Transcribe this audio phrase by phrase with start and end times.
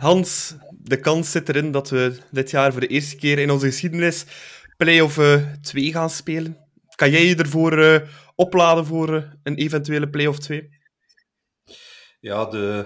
[0.00, 3.66] Hans, de kans zit erin dat we dit jaar voor de eerste keer in onze
[3.66, 4.24] geschiedenis
[4.76, 5.20] play-off
[5.60, 6.56] 2 uh, gaan spelen.
[6.94, 7.96] Kan jij je ervoor uh,
[8.34, 10.68] opladen voor uh, een eventuele play-off 2?
[12.20, 12.84] Ja, de,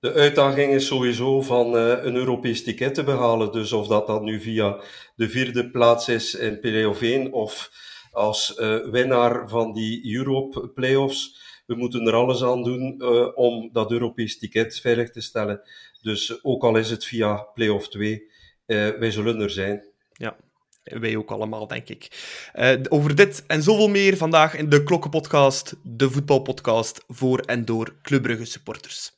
[0.00, 3.52] de uitdaging is sowieso van een Europees ticket te behalen.
[3.52, 4.80] Dus of dat dan nu via
[5.16, 7.70] de vierde plaats is in play-off 1 of
[8.10, 8.54] als
[8.90, 11.47] winnaar van die Europe play-offs.
[11.68, 13.02] We moeten er alles aan doen
[13.34, 15.60] om dat Europees ticket veilig te stellen.
[16.02, 18.30] Dus ook al is het via play-off 2,
[18.66, 19.84] wij zullen er zijn.
[20.12, 20.36] Ja,
[20.82, 22.08] wij ook allemaal, denk ik.
[22.54, 27.94] Uh, over dit en zoveel meer vandaag in de Klokkenpodcast, de voetbalpodcast voor en door
[28.02, 29.12] Club Brugge supporters.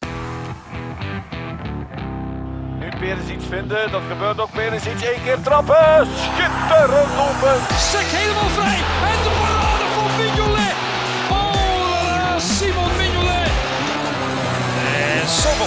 [2.79, 4.85] Nu iets vinden, dat gebeurt ook iets.
[4.87, 7.57] Eén keer trappen, schitterend open.
[7.77, 8.81] Sek helemaal vrij
[9.11, 10.60] en de parade van Mignolet.
[15.31, 15.67] En Sommel.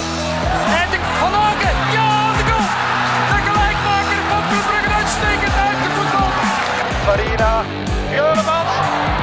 [0.80, 2.68] En de Van Aken, ja, de goal.
[3.32, 6.30] De gelijkmaker van Club Brugge uitstekend uit de voetbal.
[7.06, 7.66] Farina,
[8.12, 8.74] Juremans,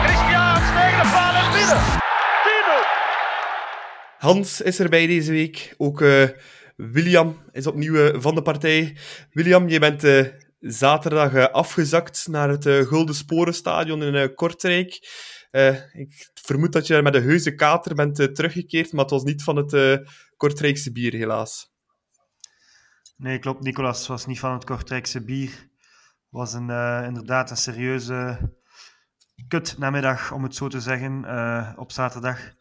[0.05, 1.82] Christian tegen de paal en binnen.
[4.19, 5.74] Hans is erbij deze week.
[5.78, 6.28] Ook uh,
[6.77, 8.97] William is opnieuw uh, van de partij.
[9.32, 10.27] William, je bent uh,
[10.60, 14.98] zaterdag afgezakt naar het Gulden Sporenstadion in Kortrijk.
[15.92, 19.56] Ik vermoed dat je met een heuse kater bent teruggekeerd, maar het was niet van
[19.56, 20.02] het
[20.36, 21.72] Kortrijkse bier, helaas.
[23.16, 23.62] Nee, klopt.
[23.62, 25.68] Nicolas was niet van het Kortrijkse bier.
[26.28, 26.70] was een,
[27.04, 28.38] inderdaad een serieuze
[29.48, 32.58] kut namiddag, om het zo te zeggen, op zaterdag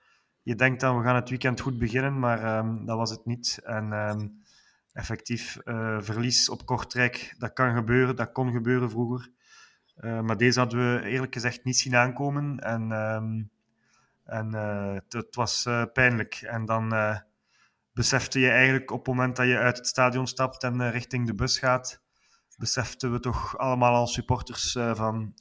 [0.50, 3.60] je denkt dan we gaan het weekend goed beginnen, maar um, dat was het niet.
[3.64, 4.44] En um,
[4.92, 9.30] effectief, uh, verlies op Kortrijk, dat kan gebeuren, dat kon gebeuren vroeger.
[10.00, 12.60] Uh, maar deze hadden we eerlijk gezegd niet zien aankomen.
[12.60, 13.52] En, um,
[14.24, 16.34] en uh, het, was pijnlijk.
[16.36, 16.94] En dan
[17.94, 21.36] besefte je eigenlijk op het moment dat je uit het stadion stapt en richting de
[21.36, 22.02] bus gaat,
[22.58, 25.34] beseften we toch allemaal als supporters van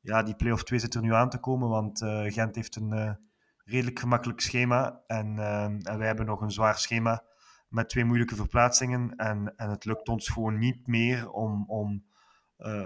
[0.00, 3.18] ja, die play-off 2 zit er nu aan te komen, want Gent heeft een
[3.64, 5.00] redelijk gemakkelijk schema.
[5.06, 5.38] En,
[5.82, 7.24] en wij hebben nog een zwaar schema
[7.68, 9.16] met twee moeilijke verplaatsingen.
[9.16, 12.04] En, en het lukt ons gewoon niet meer om, om,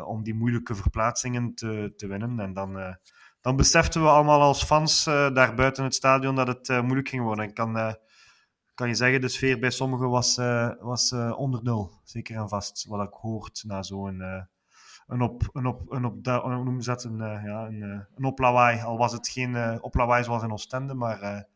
[0.05, 2.41] om die moeilijke verplaatsingen te, te winnen.
[2.41, 2.95] En dan, uh,
[3.41, 7.45] dan beseften we allemaal als fans daar buiten het stadion dat het moeilijk ging worden.
[7.45, 7.97] Ik kan,
[8.75, 10.37] kan je zeggen, de sfeer bij sommigen was,
[10.81, 12.01] was onder nul.
[12.05, 14.49] Zeker en vast, wat ik hoort na zo'n
[15.11, 17.05] een op, een op, een op, dat?
[17.05, 18.81] Een, uh, een, uh, oplawaai.
[18.81, 21.47] Al was het geen uh, oplawaai zoals in Oostende, maar het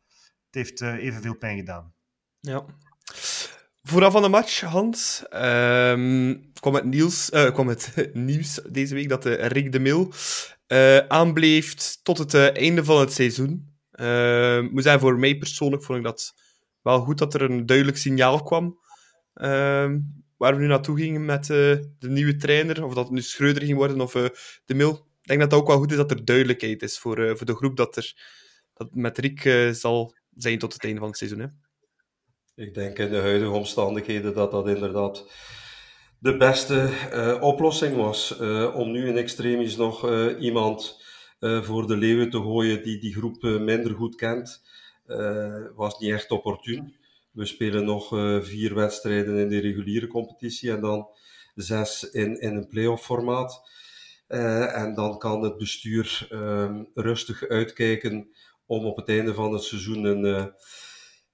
[0.51, 1.93] heeft evenveel pijn gedaan.
[2.41, 2.65] Ja.
[3.87, 9.25] Vooraf van de match, Hans, um, kwam, het nieuws, kwam het nieuws deze week dat
[9.25, 10.12] Rick de Mil
[11.09, 13.75] aanbleef tot het einde van het seizoen.
[13.91, 16.34] Ehm, moet zijn voor mij persoonlijk vond ik dat
[16.83, 18.78] wel goed dat er een duidelijk signaal kwam.
[19.34, 19.99] Ehm,
[20.37, 21.56] waar we nu naartoe gingen met uh,
[21.99, 24.27] de nieuwe trainer, of dat het nu Schreuder ging worden of uh,
[24.65, 24.91] de Mil.
[25.23, 27.47] Ik denk dat het ook wel goed is dat er duidelijkheid is voor, uh, voor
[27.47, 28.15] de groep dat er
[28.75, 31.41] dat met Rick zal zijn tot het einde van het seizoen.
[31.41, 31.47] Hè.
[32.57, 35.27] Ik denk in de huidige omstandigheden dat dat inderdaad
[36.19, 36.91] de beste
[37.41, 38.37] oplossing was.
[38.75, 41.03] om nu in extremis nog iemand
[41.41, 44.63] voor de leeuwen te gooien die die groep minder goed kent,
[45.75, 46.97] was niet echt opportun.
[47.31, 48.09] We spelen nog
[48.45, 51.09] vier wedstrijden in de reguliere competitie en dan
[51.55, 53.63] zes in, in een playoff formaat.
[54.27, 58.29] En dan kan het bestuur uh, rustig uitkijken
[58.67, 60.55] om op het einde van het seizoen een,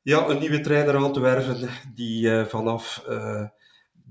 [0.03, 3.05] ja, een nieuwe trainer aan te werven die vanaf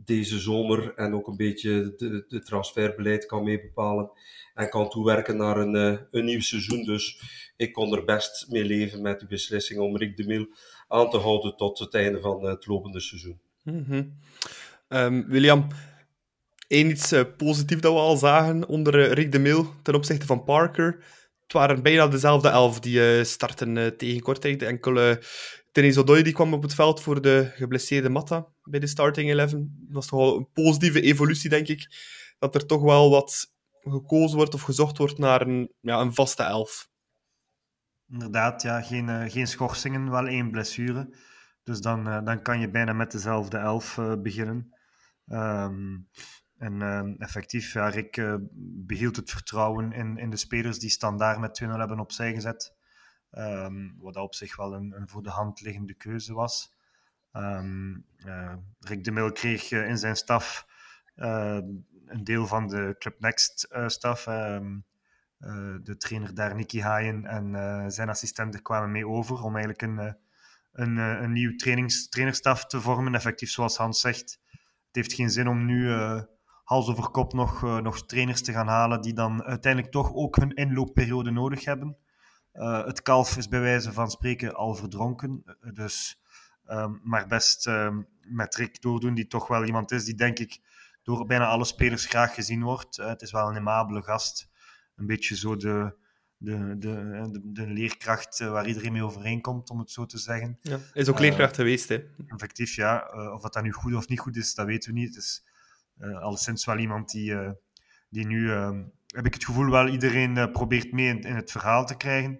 [0.05, 1.93] deze zomer en ook een beetje
[2.27, 4.11] de transferbeleid kan meebepalen
[4.53, 6.83] en kan toewerken naar een, een nieuw seizoen.
[6.83, 7.21] Dus
[7.57, 10.47] ik kon er best mee leven met de beslissing om Rick de Mil
[10.87, 13.39] aan te houden tot het einde van het lopende seizoen.
[13.63, 14.17] -hmm.
[14.87, 15.67] um, William,
[16.67, 20.43] één iets uh, positief dat we al zagen onder Rick de Mil ten opzichte van
[20.43, 21.03] Parker.
[21.43, 24.59] Het waren bijna dezelfde elf die starten tegen Kortrijk.
[24.59, 25.21] De enkele
[25.71, 29.51] Therese Odoy die kwam op het veld voor de geblesseerde Matta bij de starting 11.
[29.51, 31.87] Dat was toch wel een positieve evolutie, denk ik.
[32.39, 36.43] Dat er toch wel wat gekozen wordt of gezocht wordt naar een, ja, een vaste
[36.43, 36.89] elf.
[38.07, 41.15] Inderdaad, ja, geen, uh, geen schorsingen, wel één blessure.
[41.63, 44.77] Dus dan, uh, dan kan je bijna met dezelfde elf uh, beginnen.
[45.25, 46.09] Um,
[46.57, 48.39] en ehm, effectief, ja, Rick
[48.85, 52.77] behield het vertrouwen in, in de spelers die standaard met 2-0 hebben opzij gezet.
[53.31, 56.73] Um, wat op zich wel een, een, voor de hand liggende keuze was.
[58.79, 60.67] Rick de Mil kreeg in zijn staf
[61.15, 64.27] een deel van de Club Next staf.
[64.27, 69.81] Uh, de trainer daar, Nicky Haaien, en uh, zijn assistenten kwamen mee over om eigenlijk
[69.81, 70.11] een, uh,
[70.71, 73.15] een, uh, een nieuw trainings, trainerstaf te vormen.
[73.15, 76.21] Effectief, zoals Hans zegt, het heeft geen zin om nu uh,
[76.63, 80.35] hals over kop nog, uh, nog trainers te gaan halen die dan uiteindelijk toch ook
[80.35, 81.97] hun inloopperiode nodig hebben.
[82.51, 85.43] Het kalf is bij wijze van spreken al verdronken.
[85.73, 86.21] Dus,
[86.67, 90.59] um, maar best um, met Rick doordoen, die toch wel iemand is die denk ik
[91.03, 92.97] door bijna alle spelers graag gezien wordt.
[92.97, 94.49] het is wel een aimabele gast.
[94.95, 95.95] Een beetje zo de,
[96.37, 100.57] de, de, de, de leerkracht waar iedereen mee overeenkomt, om het zo te zeggen.
[100.61, 102.03] Ja, is ook leerkracht uh, geweest, hè?
[102.27, 103.09] Effectief, ja.
[103.33, 105.15] Of dat, nu goed of niet goed is, dat weten we niet.
[105.15, 105.43] Het is
[105.99, 107.35] alleszins wel iemand die,
[108.09, 108.83] die nu, ehm,
[109.15, 112.37] heb ik het gevoel, wel iedereen probeert mee in, het verhaal te krijgen.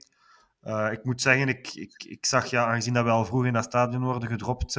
[0.92, 3.64] ik moet zeggen, ik, ik, ik zag, ja, aangezien dat we al vroeg in dat
[3.64, 4.78] stadion worden gedropt,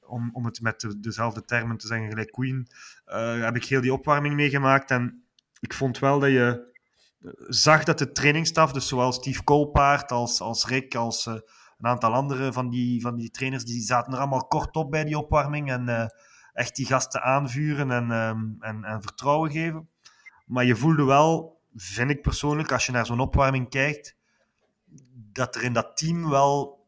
[0.00, 2.68] om, om het met de, dezelfde termen te zeggen, gelijk Queen,
[3.40, 4.90] heb ik heel die opwarming meegemaakt.
[4.90, 5.24] En
[5.60, 6.72] ik vond wel dat je
[7.48, 11.42] zag dat de trainingsstaf, dus zowel Steve Koolpaard als, als Rick, als een
[11.86, 15.18] aantal andere van die, van die trainers, die zaten er allemaal kort op bij die
[15.18, 16.12] opwarming en
[16.52, 19.88] echt die gasten aanvuren en, um, en, en vertrouwen geven.
[20.44, 24.16] Maar je voelde wel, vind ik persoonlijk, als je naar zo'n opwarming kijkt,
[25.32, 26.82] dat er in dat team wel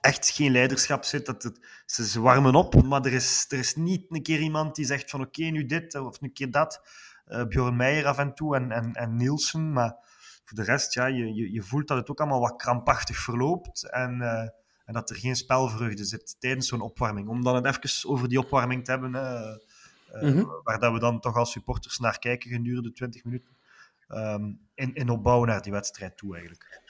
[0.00, 1.26] echt geen leiderschap zit.
[1.26, 4.84] Dat het, ze, warmen op, maar er is, er is niet een keer iemand die
[4.84, 6.82] zegt van oké, nu dit of een keer dat
[7.28, 9.72] uh, Bjorn Meijer af en toe en, en, en Nielsen.
[9.72, 9.96] Maar
[10.44, 13.90] voor de rest, ja, je, je, je voelt dat het ook allemaal wat krampachtig verloopt.
[13.90, 14.48] En, uh,
[14.84, 17.28] en dat er geen spelvreugde zit tijdens zo'n opwarming.
[17.28, 19.56] Om dan het even over die opwarming te hebben, uh,
[20.12, 20.60] mm -hmm.
[20.62, 23.50] waar dat we dan toch als supporters naar kijken gedurende 20 minuten.
[24.08, 26.80] Um, in, in opbouw naar die wedstrijd toe, eigenlijk.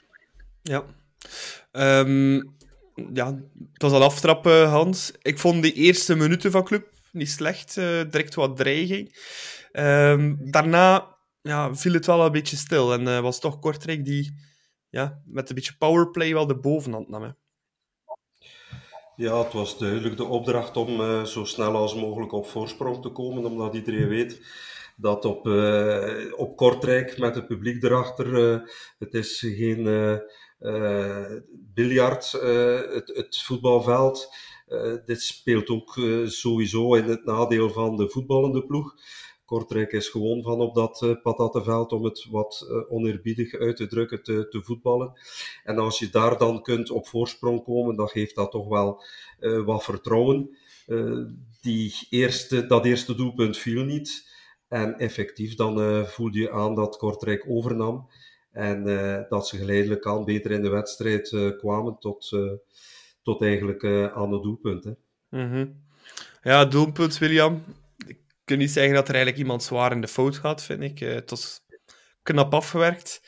[0.62, 0.84] Ja.
[1.72, 2.56] Um,
[3.12, 3.26] ja,
[3.72, 5.12] het was al aftrappen, Hans.
[5.22, 7.76] Ik vond die eerste minuten van club niet slecht.
[7.76, 9.17] Uh, direct wat dreiging.
[9.72, 12.93] Um, daarna ja, viel het wel een beetje stil.
[12.93, 14.34] En uh, was toch Kortrijk die
[14.88, 17.22] ja, met een beetje powerplay wel de bovenhand nam.
[17.22, 17.31] Hè.
[19.20, 23.08] Ja, het was duidelijk de opdracht om uh, zo snel als mogelijk op voorsprong te
[23.08, 24.40] komen, omdat iedereen weet
[24.96, 28.61] dat op, uh, op Kortrijk met het publiek erachter, uh,
[28.99, 30.20] het is geen
[31.75, 32.32] biljart,
[32.93, 34.28] het, het voetbalveld.
[35.05, 38.94] dit speelt ook sowieso in het nadeel van de voetballende ploeg.
[39.50, 43.87] Kortrijk is gewoon van op dat uh, patattenveld, om het wat uh, oneerbiedig uit te
[43.87, 45.12] drukken, te, te, voetballen.
[45.64, 49.02] En als je daar dan kunt op voorsprong komen, dan geeft dat toch wel
[49.41, 50.56] uh, wat vertrouwen.
[51.61, 54.29] die eerste, dat eerste doelpunt viel niet.
[54.69, 58.08] En effectief, dan voelde je aan dat Kortrijk overnam.
[58.53, 58.85] En
[59.29, 62.29] dat ze geleidelijk aan beter in de wedstrijd kwamen tot,
[63.23, 64.96] tot eigenlijk aan de doelpunten.
[65.29, 65.82] Mm -hmm.
[66.43, 67.62] Ja, doelpunt, William
[68.50, 71.00] kun niet zeggen dat er eigenlijk iemand zwaar in de fout gaat, vind ik.
[71.00, 71.61] Uh, het was
[72.23, 73.20] knap afgewerkt.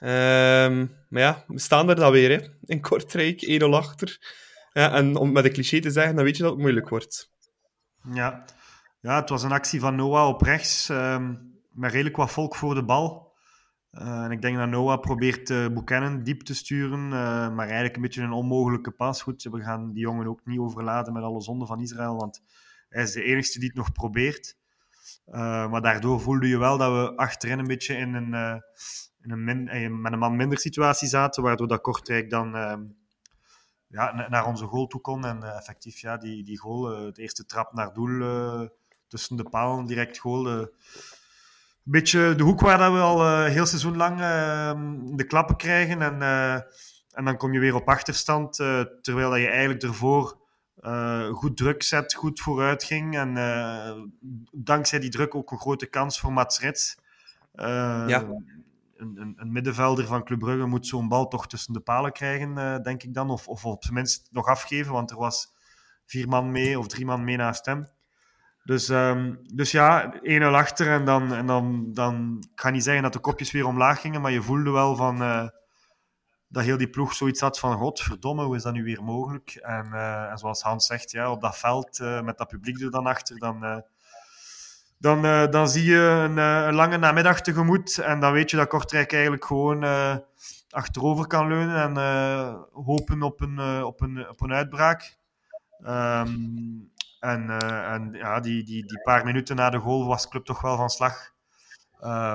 [0.00, 4.34] Um, maar ja, we staan er dan weer hè, in Kortrijk, 1-0 achter.
[4.72, 7.32] En om met een cliché te zeggen, dan weet je dat het moeilijk wordt.
[8.12, 8.44] Ja,
[9.00, 12.74] ja het was een actie van Noah op rechts, um, met redelijk wat volk voor
[12.74, 13.34] de bal.
[13.92, 17.08] Uh, en ik denk dat Noah probeert uh, Buchanan diep te sturen,
[17.54, 19.22] maar eigenlijk een beetje een onmogelijke pas.
[19.22, 22.42] Goed, we gaan die jongen ook niet overladen met alle zonden van Israël, want
[22.88, 24.56] hij is de enige die het nog probeert.
[25.26, 28.56] Uh, maar daardoor voelde je wel dat we achterin een beetje in een, uh,
[29.22, 32.50] in een uh, met een man minder situatie zaten, waardoor dat Kortrijk dan
[33.88, 35.24] ja, naar onze goal toe kon.
[35.24, 38.68] En effectief, ja, die, die goal, de eerste trap naar doel
[39.08, 40.46] tussen de palen, direct goal.
[40.46, 40.70] een
[41.82, 44.18] beetje de hoek waar dat we al heel seizoen lang
[45.16, 46.02] de klappen krijgen.
[46.02, 46.22] En,
[47.10, 48.54] en dan kom je weer op achterstand,
[49.00, 50.45] terwijl dat je eigenlijk ervoor
[50.80, 53.16] uh, goed druk zet, goed vooruit ging.
[53.16, 53.92] En uh,
[54.52, 56.98] dankzij die druk ook een grote kans voor Mats Rits.
[57.54, 58.24] Uh, ja.
[58.96, 62.82] Een, een, een, middenvelder van Club Brugge moet zo'n bal toch tussen de palen krijgen,
[62.82, 63.30] denk ik dan.
[63.30, 65.54] Of, of op zijn minst nog afgeven, want er was
[66.06, 67.88] vier man mee of drie man mee naast hem.
[68.64, 72.44] Dus, um, dus ja, 1-0 achter en, dan, en dan, dan...
[72.52, 75.22] Ik ga niet zeggen dat de kopjes weer omlaag gingen, maar je voelde wel van
[76.48, 79.54] dat heel die ploeg zoiets had van, godverdomme, hoe is dat nu weer mogelijk?
[79.54, 82.90] En, uh, en zoals Hans zegt, ja, op dat veld, uh, met dat publiek er
[82.90, 83.78] dan achter, dan, uh,
[84.98, 87.98] dan, dan zie je een, een, lange namiddag tegemoet.
[87.98, 89.84] En dan weet je dat Kortrijk eigenlijk gewoon
[90.70, 91.96] achterover kan leunen en
[92.72, 95.18] hopen op een, op een, op een uitbraak.
[95.80, 97.50] Um, en
[97.84, 100.90] en ja, die, die, die paar minuten na de goal was Club toch wel van
[100.90, 101.32] slag.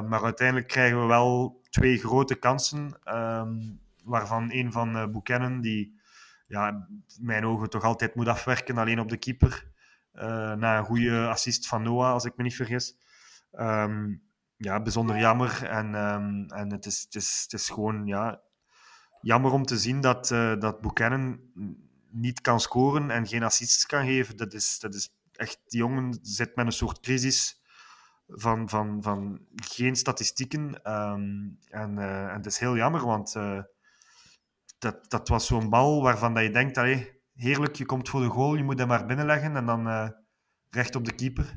[0.07, 2.99] maar uiteindelijk krijgen we wel twee grote kansen.
[3.05, 5.99] Um, waarvan een van uh, die
[6.47, 6.87] ja,
[7.19, 9.69] mijn ogen toch altijd moet afwerken, alleen op de keeper.
[10.13, 12.97] Uh, na een goede assist van Noah, als ik me niet vergis.
[13.51, 14.23] Um,
[14.57, 15.63] ja, bijzonder jammer.
[15.63, 18.41] En, um, en het, is, het, is, het is gewoon ja,
[19.21, 20.81] jammer om te zien dat, uh, dat
[22.09, 26.19] niet kan scoren en geen assists kan geven, dat is, dat is echt, die jongen
[26.21, 27.61] zit met een soort crisis
[28.27, 30.83] van, van, van geen statistieken.
[30.83, 33.35] Ehm, en, en het is heel jammer, want
[34.81, 38.27] dat, dat was zo'n bal waarvan dat je denkt, allee, heerlijk, je komt voor de
[38.27, 40.09] goal, je moet hem maar binnenleggen en dan uh,
[40.69, 41.55] recht op de keeper.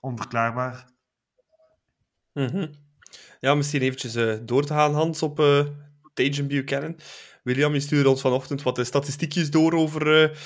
[0.00, 0.90] Onverklaarbaar.
[2.32, 2.70] -hmm.
[3.40, 5.66] Ja, misschien eventjes door te gaan, Hans, op uh,
[6.14, 6.98] Tajan Buchanan.
[7.42, 10.38] William, je stuurde ons vanochtend wat statistiekjes door over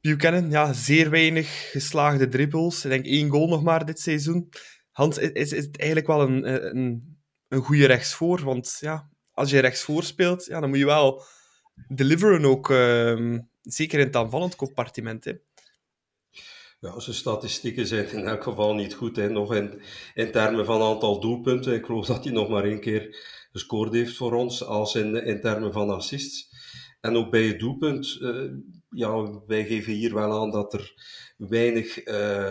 [0.00, 0.50] Buchanan.
[0.50, 2.84] Ja, zeer weinig geslaagde dribbles.
[2.84, 4.48] Ik denk één goal nog maar dit seizoen.
[4.90, 8.44] Hans, is, is het eigenlijk wel een, een, een goede rechtsvoor?
[8.44, 11.24] Want ja, als je rechtsvoor speelt, ja, dan moet je wel
[11.88, 12.70] deliveren ook.
[12.70, 15.24] Uh, zeker in het aanvallend compartiment.
[15.24, 15.32] Hè.
[16.80, 19.16] Ja, zijn statistieken zijn in elk geval niet goed.
[19.16, 19.30] Hè.
[19.30, 19.82] Nog in,
[20.14, 21.74] in termen van aantal doelpunten.
[21.74, 23.16] Ik geloof dat hij nog maar één keer
[23.52, 26.54] gescoord heeft voor ons, als in, in termen van assists.
[27.00, 28.52] En ook bij het doelpunt, uh,
[28.90, 30.94] ja, wij geven hier wel aan dat er
[31.36, 32.48] weinig uh,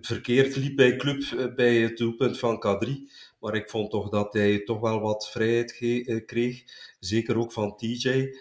[0.00, 2.90] verkeerd liep bij club uh, bij het doelpunt van K3.
[3.42, 5.76] Maar ik vond toch dat hij toch wel wat vrijheid
[6.26, 6.62] kreeg.
[6.98, 8.36] Zeker ook van TJ.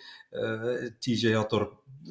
[1.00, 1.70] TJ had er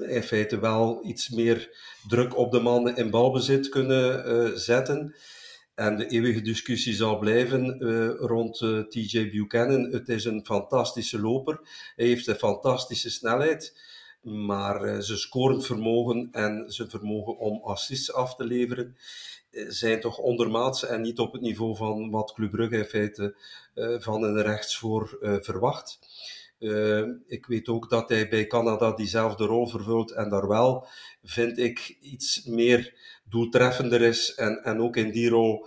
[0.09, 1.77] in feite wel iets meer
[2.09, 5.15] druk op de man in balbezit kunnen zetten.
[5.75, 7.79] En de eeuwige discussie zal blijven
[8.19, 9.93] rond TJ Buchanan.
[9.93, 11.61] Het is een fantastische loper.
[11.97, 13.89] Hij heeft een fantastische snelheid.
[14.23, 18.97] Maar uh, zijn scorend vermogen en zijn vermogen om assists af te leveren
[19.69, 23.35] zijn toch ondermaats en niet op het niveau van wat Club Brugge in feite
[23.99, 25.99] van een rechtsvoor verwacht.
[27.27, 30.87] ik weet ook dat hij bij Canada diezelfde rol vervult en daar wel,
[31.23, 35.67] vind ik, iets meer doeltreffender is en, en ook in die rol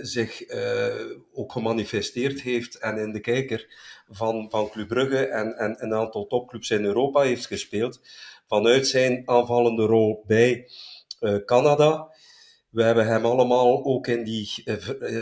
[0.00, 0.42] zich
[1.32, 3.66] ook gemanifesteerd heeft en in de kijker
[4.08, 8.00] van, van Club Brugge en, en een aantal topclubs in Europa heeft gespeeld,
[8.46, 10.68] vanuit zijn aanvallende rol bij
[11.44, 12.13] Canada.
[12.74, 14.64] We hebben hem allemaal ook in die,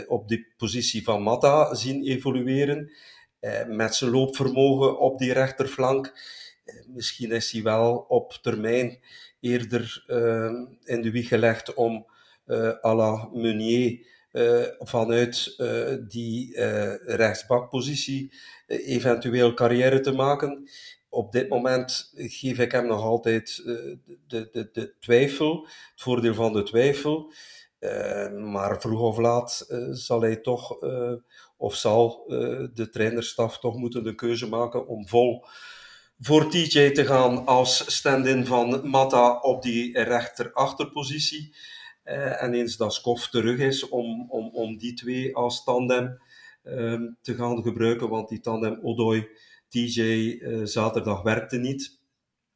[0.07, 2.91] op die positie van Mata zien evolueren,
[3.67, 6.13] met zijn loopvermogen op die rechterflank.
[6.87, 8.99] Misschien is hij wel op termijn
[9.39, 10.03] eerder
[10.83, 12.05] in de wieg gelegd om
[12.83, 14.05] à la Meunier
[14.79, 15.55] vanuit
[16.07, 16.61] die
[17.05, 18.33] rechtsbakpositie
[18.67, 20.69] eventueel carrière te maken.
[21.13, 26.53] Op dit moment geef ik hem nog altijd de, de, de twijfel, het voordeel van
[26.53, 27.33] de twijfel.
[28.39, 30.77] maar vroeg of laat zal hij toch,
[31.57, 32.23] of zal
[32.73, 35.45] de trainerstaf toch moeten de keuze maken om vol
[36.19, 41.55] voor TJ te gaan als stand-in van Mata op die rechter-achterpositie.
[42.03, 46.21] En eens dat Skof terug is, om, om, om die twee als tandem
[46.63, 48.09] uh, te gaan gebruiken.
[48.09, 48.79] Want die tandem
[49.75, 51.99] Uh, eh, zaterdag werkte niet.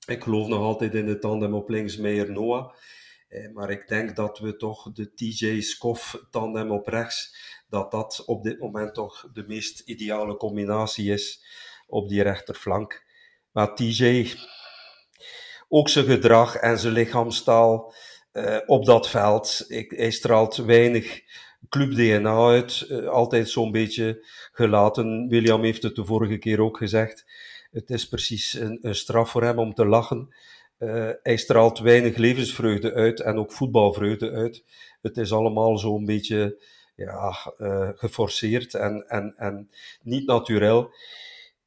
[0.06, 2.74] Ik geloof nog altijd in de tandem op links Meijer-Noah.
[3.28, 7.36] Eh, maar ik denk dat we toch de TJ-Skof tandem op rechts,
[7.70, 11.46] dat dat op dit moment toch de meest ideale combinatie is
[11.88, 13.06] op die rechterflank.
[13.52, 14.32] Maar TJ,
[15.68, 17.94] ook zijn gedrag en zijn lichaamstaal
[18.34, 21.22] uh, op dat veld, ik, hij straalt weinig
[21.70, 22.88] club-DNA uit.
[22.90, 25.28] Uh, altijd zo'n beetje gelaten.
[25.28, 27.26] William heeft het de vorige keer ook gezegd.
[27.72, 30.36] Het is precies een, straf voor hem om te lachen.
[30.80, 34.64] Uh, hij straalt weinig levensvreugde uit en ook voetbalvreugde uit.
[35.02, 36.62] Het is allemaal zo'n beetje
[36.96, 37.32] ja,
[37.96, 39.70] geforceerd en, en, en
[40.04, 40.90] niet natuurlijk.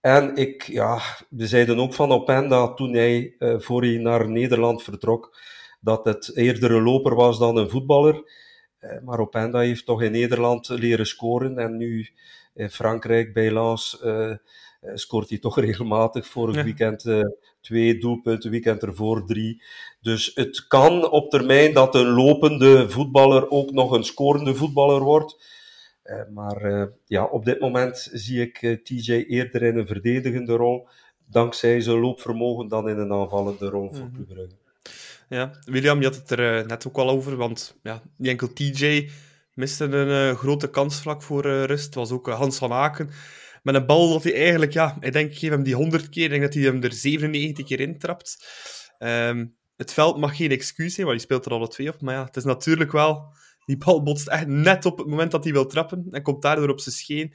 [0.01, 5.39] En ik, ja, we zeiden ook van Openda toen hij, voor hij naar Nederland vertrok,
[5.81, 8.23] dat het eerder een loper was dan een voetballer.
[8.81, 12.09] Uh, maar Openda heeft toch in Nederland leren scoren en nu
[12.55, 14.35] in Frankrijk bij Lens uh,
[14.95, 16.27] scoort hij toch regelmatig.
[16.27, 16.65] Vorig ja.
[16.65, 17.05] weekend
[17.61, 19.63] twee doelpunten, weekend ervoor drie.
[20.01, 25.59] Dus het kan op termijn dat een lopende voetballer ook nog een scorende voetballer wordt.
[26.05, 30.89] Uh, maar uh, ja, op dit moment zie ik TJ eerder in een verdedigende rol,
[31.27, 34.60] dankzij zijn loopvermogen, dan in een aanvallende rol voor Club Brugge.
[35.31, 39.11] Ja, William, je had het er net ook al over, want ja, niet enkel TJ
[39.55, 41.85] miste een grote kans vlak voor rust.
[41.85, 43.11] Het was ook Hans van Aken
[43.63, 46.25] met een bal dat hij eigenlijk, ja, ik denk, ik geef hem die 100 keer,
[46.25, 48.47] ik denk dat hij hem er 97 keer intrapt.
[48.99, 52.15] Um, het veld mag geen excuus zijn, want je speelt er alle twee op, maar
[52.15, 53.35] ja, het is natuurlijk wel
[53.65, 56.69] die bal botst echt net op het moment dat hij wil trappen en komt daardoor
[56.69, 57.35] op zijn scheen.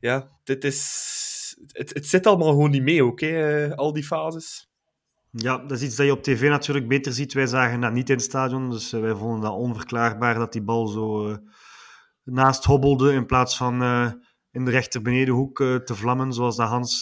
[0.00, 1.18] Ja, dit is...
[1.66, 4.69] Het, het zit allemaal gewoon niet mee, oké, al die fases.
[5.32, 7.32] Ja, dat is iets dat je op tv natuurlijk beter ziet.
[7.32, 10.62] Wij zagen dat niet in het stadion, dus uh, wij vonden dat onverklaarbaar dat die
[10.62, 11.36] bal zo uh,
[12.24, 14.10] naast hobbelde in plaats van uh,
[14.50, 17.00] in de rechter benedenhoek te vlammen, zoals dat Hans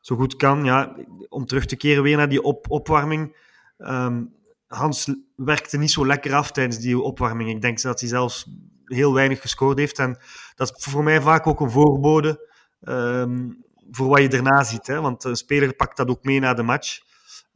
[0.00, 0.64] zo goed kan.
[0.64, 0.96] Ja,
[1.28, 3.36] om terug te keren weer naar die op opwarming.
[3.78, 4.24] Ehm,
[4.66, 7.50] Hans werkte niet zo lekker af tijdens die opwarming.
[7.50, 8.46] Ik denk dat hij zelfs
[8.84, 9.98] heel weinig gescoord heeft.
[9.98, 10.18] En
[10.54, 12.48] dat is voor mij vaak ook een voorbode
[12.80, 13.50] ehm,
[13.90, 14.86] voor wat je daarna ziet.
[14.86, 15.00] Hè?
[15.00, 17.08] Want een speler pakt dat ook mee naar de match.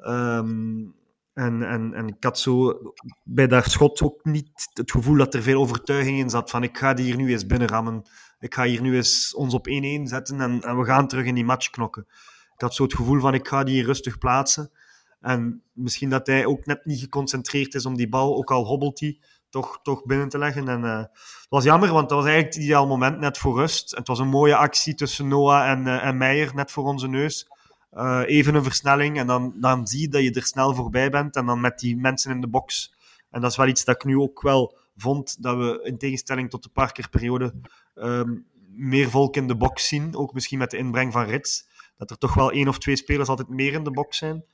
[0.05, 0.85] Ehm,
[1.33, 2.81] en, en, en ik had zo
[3.23, 6.51] bij dat schot ook niet het gevoel dat er veel overtuiging in zat.
[6.51, 8.03] Van ik ga die hier nu eens binnenrammen.
[8.39, 11.35] Ik ga hier nu eens ons op 1-1 zetten en, en we gaan terug in
[11.35, 12.07] die match knokken.
[12.55, 14.71] Ik had zo het gevoel van ik ga die rustig plaatsen.
[15.21, 19.01] En misschien dat hij ook net niet geconcentreerd is om die bal, ook al hobbelt
[19.01, 20.69] hij, toch, toch binnen te leggen.
[20.69, 23.97] En uh, het was jammer, want dat was eigenlijk het ideaal moment net voor rust.
[23.97, 27.49] Het was een mooie actie tussen Noah en, uh, en Meijer, net voor onze neus.
[27.95, 31.37] Uh, even een versnelling en dan, dan zie je dat je er snel voorbij bent.
[31.37, 32.95] En dan met die mensen in de box.
[33.31, 36.51] En dat is wel iets dat ik nu ook wel vond, dat we in tegenstelling
[36.51, 37.55] tot de Parkerperiode
[37.95, 40.17] um, meer volk in de box zien.
[40.17, 41.69] Ook misschien met de inbreng van Rits.
[41.97, 44.45] Dat er toch wel één of twee spelers altijd meer in de box zijn.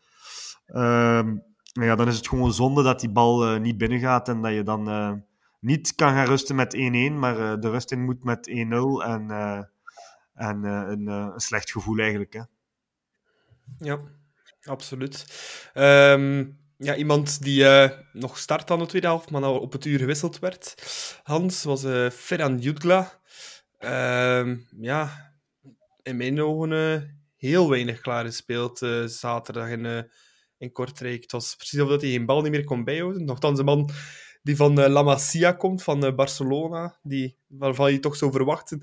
[0.67, 4.53] Um, ja, dan is het gewoon zonde dat die bal uh, niet binnengaat en dat
[4.53, 5.13] je dan uh,
[5.61, 6.79] niet kan gaan rusten met 1-1,
[7.13, 9.31] maar de rust in moet met 1-0 en,
[10.35, 12.33] en een, een, slecht gevoel eigenlijk.
[12.33, 12.43] Hè.
[13.79, 14.00] Ja,
[14.62, 15.25] absoluut.
[15.75, 17.67] Um, ja, iemand die
[18.12, 20.75] nog start aan de tweede helft, maar nou op het uur gewisseld werd,
[21.23, 21.85] Hans, was
[22.15, 23.21] Ferran Jutgla.
[23.79, 25.33] Um, ja,
[26.03, 30.11] in mijn ogen heel weinig klaar gespeeld zaterdag in
[30.61, 31.23] in Kortrijk.
[31.23, 33.25] Het was precies alsof hij geen bal niet meer kon bijhouden.
[33.25, 33.91] Nochtans, een man
[34.43, 38.83] die van uh, La Masia komt, van uh, Barcelona, die, waarvan je toch zou verwachten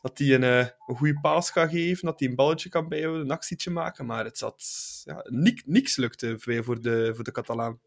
[0.00, 3.22] dat hij een, uh, een goede paas gaat geven, dat hij een balletje kan bijhouden,
[3.22, 4.06] een actietje maken.
[4.06, 4.64] Maar het zat...
[5.04, 7.80] Ja, niks, niks lukte voor de, voor de Catalaan.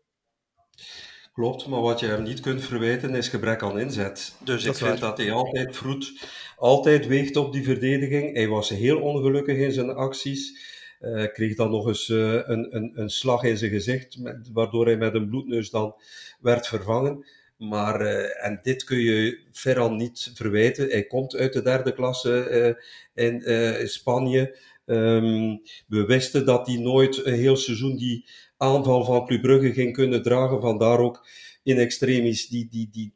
[1.33, 4.35] Klopt, maar wat je hem niet kunt verwijten is gebrek aan inzet.
[4.43, 8.35] Dus ik vind dat hij altijd vroet, altijd weegt op die verdediging.
[8.35, 10.67] Hij was heel ongelukkig in zijn acties.
[11.01, 14.85] Uh, kreeg dan nog eens uh, een, een, een, slag in zijn gezicht, met, waardoor
[14.85, 15.95] hij met een bloedneus dan
[16.39, 17.25] werd vervangen.
[17.59, 20.89] Maar, uh, en dit kun je Ferran niet verwijten.
[20.89, 22.77] Hij komt uit de derde klasse
[23.13, 23.43] in,
[23.79, 24.57] in Spanje.
[24.85, 28.25] Um, we wisten dat hij nooit een heel seizoen die
[28.57, 30.61] aanval van Club Brugge ging kunnen dragen.
[30.61, 31.27] Vandaar ook
[31.63, 33.13] in extremis die, die, die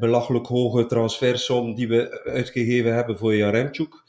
[0.00, 4.02] belachelijk hoge transfersom die we uitgegeven hebben voor Jaremchuk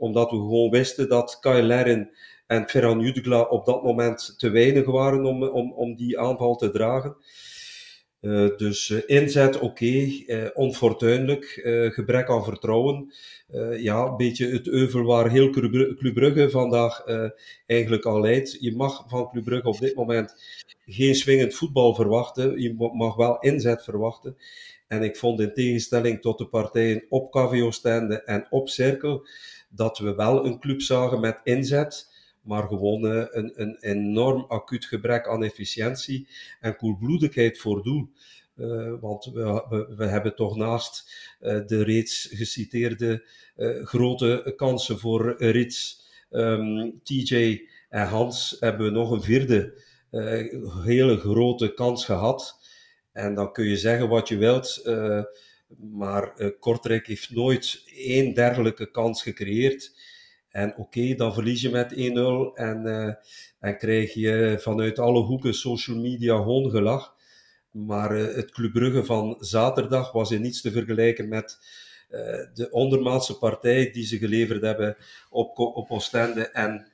[0.00, 2.10] omdat we gewoon wisten dat Kyle Lerin
[2.46, 6.70] en Ferran Jutgla op dat moment te weinig waren om, om, om die aanval te
[6.70, 7.16] dragen.
[8.20, 11.60] Uh, dus uh, inzet oké, okay, uh, onfortuinlijk,
[11.92, 13.12] gebrek aan vertrouwen.
[13.76, 17.04] ja, een beetje het euvel waar heel Club Brugge vandaag
[17.66, 18.56] eigenlijk al leidt.
[18.60, 20.34] Je mag van Club Brugge op dit moment
[20.86, 22.60] geen swingend voetbal verwachten.
[22.60, 24.36] Je mag wel inzet verwachten.
[24.88, 29.26] En ik vond in tegenstelling tot de partijen op KVO-stende en op Cirkel,
[29.68, 32.09] dat we wel een club zagen met inzet
[32.42, 36.28] maar gewoon uh, een, een enorm acuut gebrek aan efficiëntie
[36.60, 38.08] en koelbloedigheid voor doel.
[38.56, 43.28] Uh, want we, we, hebben toch naast uh, de reeds geciteerde
[43.84, 49.82] grote kansen voor Rits, ehm, TJ en Hans, hebben we nog een vierde
[50.84, 52.58] hele grote kans gehad.
[53.12, 54.90] En dan kun je zeggen wat je wilt,
[55.92, 59.92] maar Kortrijk heeft nooit één dergelijke kans gecreëerd.
[60.50, 61.96] En oké, dan verlies je met 1-0
[62.54, 63.14] en, uh,
[63.58, 67.16] en krijg je vanuit alle hoeken social media hoongelach.
[67.70, 71.58] Maar uh, het Club Brugge van zaterdag was in niets te vergelijken met
[72.10, 72.18] uh,
[72.54, 74.96] de ondermaatse partij die ze geleverd hebben
[75.30, 76.92] op, op Oostende en,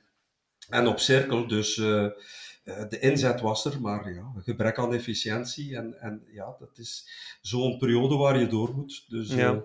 [0.69, 1.47] en op Cirkel.
[1.47, 5.75] Dus de inzet was er, maar ja, gebrek aan efficiëntie.
[5.75, 7.09] En, en ja, dat is
[7.41, 9.05] zo'n periode waar je door moet.
[9.07, 9.63] Dus ja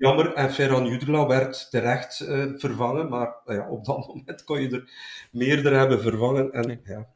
[0.00, 0.32] jammer.
[0.34, 4.68] En Ferran Jutgla werd terecht uh, vervangen, maar uh, ja, op dat moment kon je
[4.68, 4.90] er
[5.32, 6.52] meerdere hebben vervangen.
[6.52, 7.08] En, ja.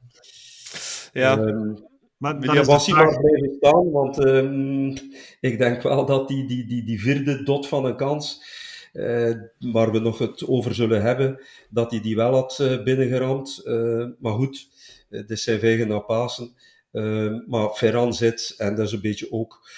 [1.13, 1.39] ja.
[1.39, 4.93] Um, maar dan was hij maar blijven staan, want um,
[5.41, 8.43] ik denk wel dat die, die, die, die vierde dot van een kans,
[8.93, 13.61] uh, waar we nog het over zullen hebben, dat hij die wel had uh, binnengeramd.
[13.65, 14.69] Uh, maar goed,
[15.09, 16.55] het is zijn vijgen naar Pasen.
[16.93, 19.69] Uh, maar Ferran zit, en dat is een beetje ook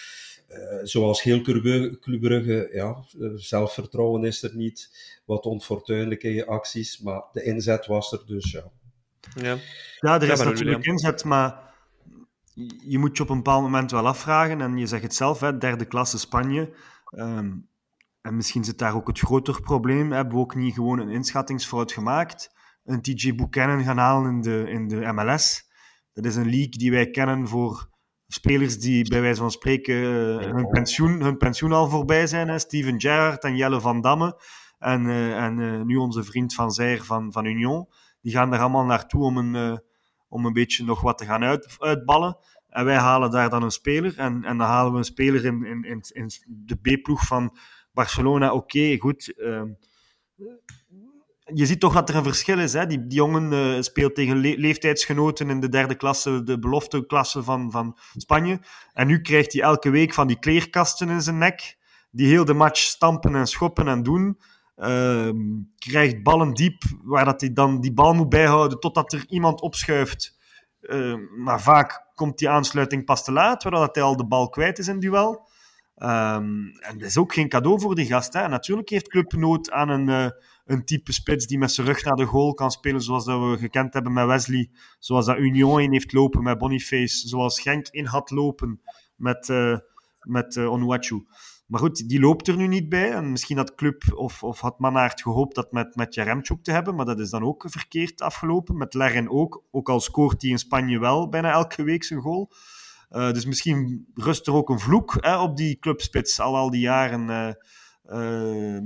[0.49, 4.91] uh, zoals heel Club Brugge, ja, eh, zelfvertrouwen is er niet,
[5.25, 8.71] wat onfortuinlijke acties, maar de inzet was er dus, ja.
[9.35, 9.57] Ja,
[10.01, 11.75] ja er is natuurlijk inzet, maar
[12.87, 15.59] je moet je op een bepaald moment wel afvragen, en je zegt het zelf, hè,
[15.59, 16.75] derde klasse Spanje,
[17.11, 17.69] um,
[18.21, 21.93] en misschien zit daar ook het groter probleem, hebben we ook niet gewoon een inschattingsfout
[21.93, 22.55] gemaakt,
[22.85, 25.71] een TJ Buchanan gaan halen in de, in de MLS.
[26.13, 27.89] Dat is een league die wij kennen voor
[28.27, 32.49] spelers die bij wijze van spreken uh, hun, pensioen, hun pensioen al voorbij zijn.
[32.49, 32.59] Hè?
[32.59, 34.41] Steven Gerrard en Jelle van Damme.
[34.79, 37.89] en, en nu onze vriend Van Zijr van, van Union.
[38.21, 39.81] Die gaan er allemaal naartoe om een,
[40.29, 42.37] om een beetje nog wat te gaan uit, uitballen.
[42.77, 44.19] En wij halen daar dan een speler.
[44.19, 47.57] En, en dan halen we een speler in, in, in, in de B-ploeg van
[47.93, 48.53] Barcelona.
[48.53, 49.35] Oké, goed.
[49.37, 49.69] Ehm,
[51.55, 52.73] je ziet toch dat er een verschil is.
[52.73, 52.87] Hè?
[52.87, 57.99] Die, die jongen uh, speelt tegen leeftijdsgenoten in de derde klasse, de belofteklasse van, van
[58.17, 58.61] Spanje.
[58.93, 61.77] En nu krijgt hij elke week van die kleerkasten in zijn nek,
[62.11, 64.39] die heel de match stampen en schoppen en doen.
[64.77, 65.31] Uh,
[65.79, 70.39] krijgt ballen diep, waar dat hij dan die bal moet bijhouden totdat er iemand opschuift.
[70.81, 74.79] Uh, maar vaak komt die aansluiting pas te laat, waardoor hij al de bal kwijt
[74.79, 75.49] is in duel.
[75.99, 78.33] Um, en dat is ook geen cadeau voor die gast.
[78.33, 78.49] Hè.
[78.49, 80.29] Natuurlijk heeft Club nood aan een, uh,
[80.67, 83.57] een type spits die met zijn rug naar de goal kan spelen, zoals dat we
[83.59, 88.07] gekend hebben met Wesley, zoals dat Union in heeft lopen met Boniface, zoals Genk in
[88.07, 88.81] had lopen
[89.17, 89.79] met, uh,
[90.21, 91.21] met uh.
[91.67, 93.13] Maar goed, die loopt er nu niet bij.
[93.13, 96.95] En misschien had Club of, of had Manaert gehoopt dat met, met Jaremchuk te hebben,
[96.95, 98.77] maar dat is dan ook verkeerd afgelopen.
[98.77, 102.53] Met Lerren ook, ook al scoort hij in Spanje wel bijna elke week zijn goal.
[103.11, 106.81] Uh, dus misschien rust er ook een vloek hè, op die clubspits al al die
[106.81, 107.57] jaren.
[108.07, 108.79] Uh,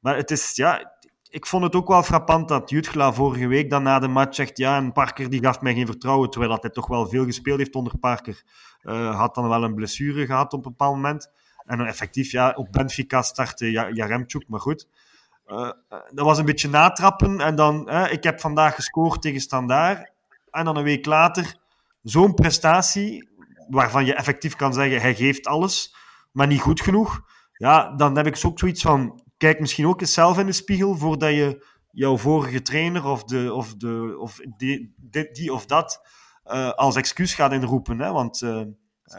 [0.00, 0.98] maar het is, ja,
[1.30, 4.58] ik vond het ook wel frappant dat Jutgla vorige week dan na de match zegt
[4.58, 7.74] ja, en Parker die gaf mij geen vertrouwen, terwijl hij toch wel veel gespeeld heeft
[7.74, 8.42] onder Parker.
[9.12, 11.30] had dan wel een blessure gehad op een bepaald moment.
[11.66, 14.88] En effectief, ja, op Benfica startte Jaremchuk, maar goed.
[15.46, 17.40] Uh, dat was een beetje natrappen.
[17.40, 20.12] En dan, uh, ik heb vandaag gescoord tegen Standaard.
[20.50, 21.56] En dan een week later,
[22.02, 23.28] zo'n prestatie,
[23.68, 25.94] waarvan je effectief kan zeggen, hij geeft alles,
[26.32, 27.20] maar niet goed genoeg.
[27.52, 30.96] Ja, dan heb ik ook zoiets van, kijk misschien ook eens zelf in de spiegel,
[30.96, 34.94] voordat je jouw vorige trainer of, de, of, de, of die,
[35.32, 36.06] die of dat
[36.46, 37.98] uh, als excuus gaat inroepen.
[37.98, 38.12] Hè?
[38.12, 38.62] Want eh,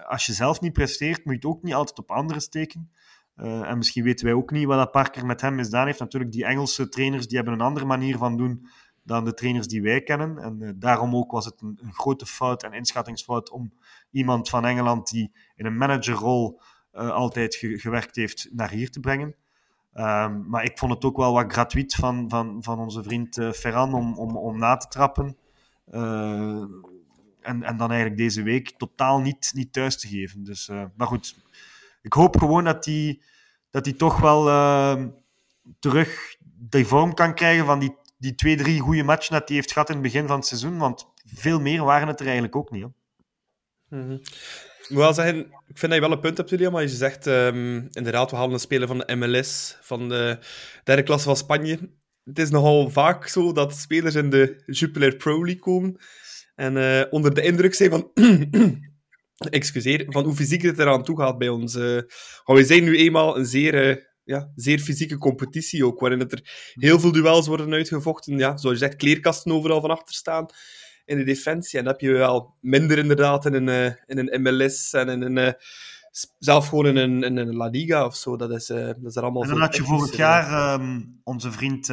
[0.07, 2.91] als je zelf niet presteert, moet je het ook niet altijd op anderen steken.
[3.35, 5.99] Uh, en misschien weten wij ook niet wat dat Parker met hem misdaan heeft.
[5.99, 8.67] Natuurlijk, die Engelse trainers die hebben een andere manier van doen
[9.03, 10.37] dan de trainers die wij kennen.
[10.37, 13.73] En daarom ook was het een, een, grote fout en inschattingsfout om
[14.11, 19.35] iemand van Engeland die in een managerrol altijd ge gewerkt heeft, naar hier te brengen.
[19.93, 23.93] Um, maar ik vond het ook wel wat gratuit van, van, van onze vriend Ferran
[23.93, 25.37] om, om, om na te trappen
[27.41, 30.43] en, en dan eigenlijk deze week totaal niet, niet thuis te geven.
[30.43, 31.35] Dus, uh, maar goed,
[32.01, 33.21] ik hoop gewoon dat hij
[33.69, 35.05] dat die toch wel uh,
[35.79, 36.35] terug
[36.69, 39.89] de vorm kan krijgen van die, die twee, drie goede matchen dat hij heeft gehad
[39.89, 40.77] in het begin van het seizoen.
[40.77, 42.87] Want veel meer waren het er eigenlijk ook niet.
[43.87, 44.21] Mm.
[44.93, 47.87] Wel zeggen, ik vind dat je wel een punt hebt, Julia, maar je zegt um,
[47.91, 50.37] inderdaad, we halen een speler van de MLS, van de
[50.83, 51.79] derde klasse van Spanje.
[52.23, 55.97] Het is nogal vaak zo dat spelers in de Jupiler Pro League komen
[56.55, 58.11] en uh, onder de indruk zijn van...
[59.49, 61.75] excuseer, van hoe fysiek het eraan toe gaat bij ons.
[61.75, 62.01] Uh,
[62.45, 66.73] we zijn nu eenmaal een zeer, uh, ja, zeer fysieke competitie ook, waarin het er
[66.73, 68.37] heel veel duels worden uitgevochten.
[68.37, 70.45] Ja, zoals je zegt, kleerkasten overal van achter staan
[71.05, 71.79] in de defensie.
[71.79, 75.37] En dat heb je wel minder inderdaad in een, uh, in een MLS en in
[75.37, 75.55] een...
[76.39, 78.35] zelf gewoon in een, in een La Liga of zo.
[78.37, 81.85] Dat is, dat is er allemaal En dan had je vorig jaar um, onze vriend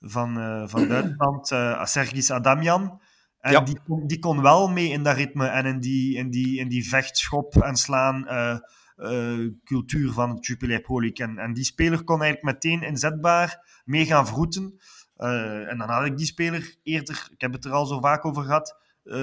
[0.00, 1.46] van, van Duitsland,
[1.88, 3.00] Sergis Adamian
[3.40, 3.60] en ja.
[3.60, 6.68] die, kon, die kon wel mee in dat ritme en in die, in die, in
[6.68, 8.56] die vecht, schop en slaan uh,
[8.96, 11.26] uh, cultuur van het Jupiler Pro League.
[11.26, 14.80] En, en die speler kon eigenlijk meteen inzetbaar mee gaan vroeten.
[15.22, 18.24] Uh, en dan had ik die speler eerder, ik heb het er al zo vaak
[18.24, 18.78] over gehad,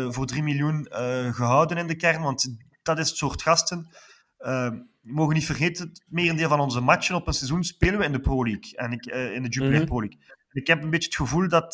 [0.10, 0.88] voor 3 miljoen
[1.34, 2.22] gehouden in de kern.
[2.22, 3.90] Want dat is het soort gasten.
[4.38, 8.12] we mogen niet vergeten, het merendeel van onze matchen op een seizoen spelen we in
[8.12, 8.76] de Pro League.
[8.76, 9.86] En ik, in de Jupiler mm -hmm.
[9.86, 10.20] Pro League.
[10.52, 11.74] Ik heb een beetje het gevoel dat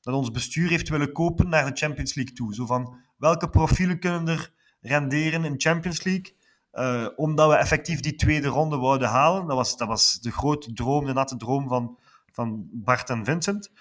[0.00, 2.54] dat ons bestuur heeft willen kopen naar de Champions League toe.
[2.54, 6.38] Zo van, welke profielen kunnen er renderen in Champions League?
[6.72, 9.46] Uh, omdat we effectief die tweede ronde wouden halen.
[9.46, 11.98] Dat was, dat was de grote droom, de natte droom van,
[12.40, 13.72] van Bart en Vincent.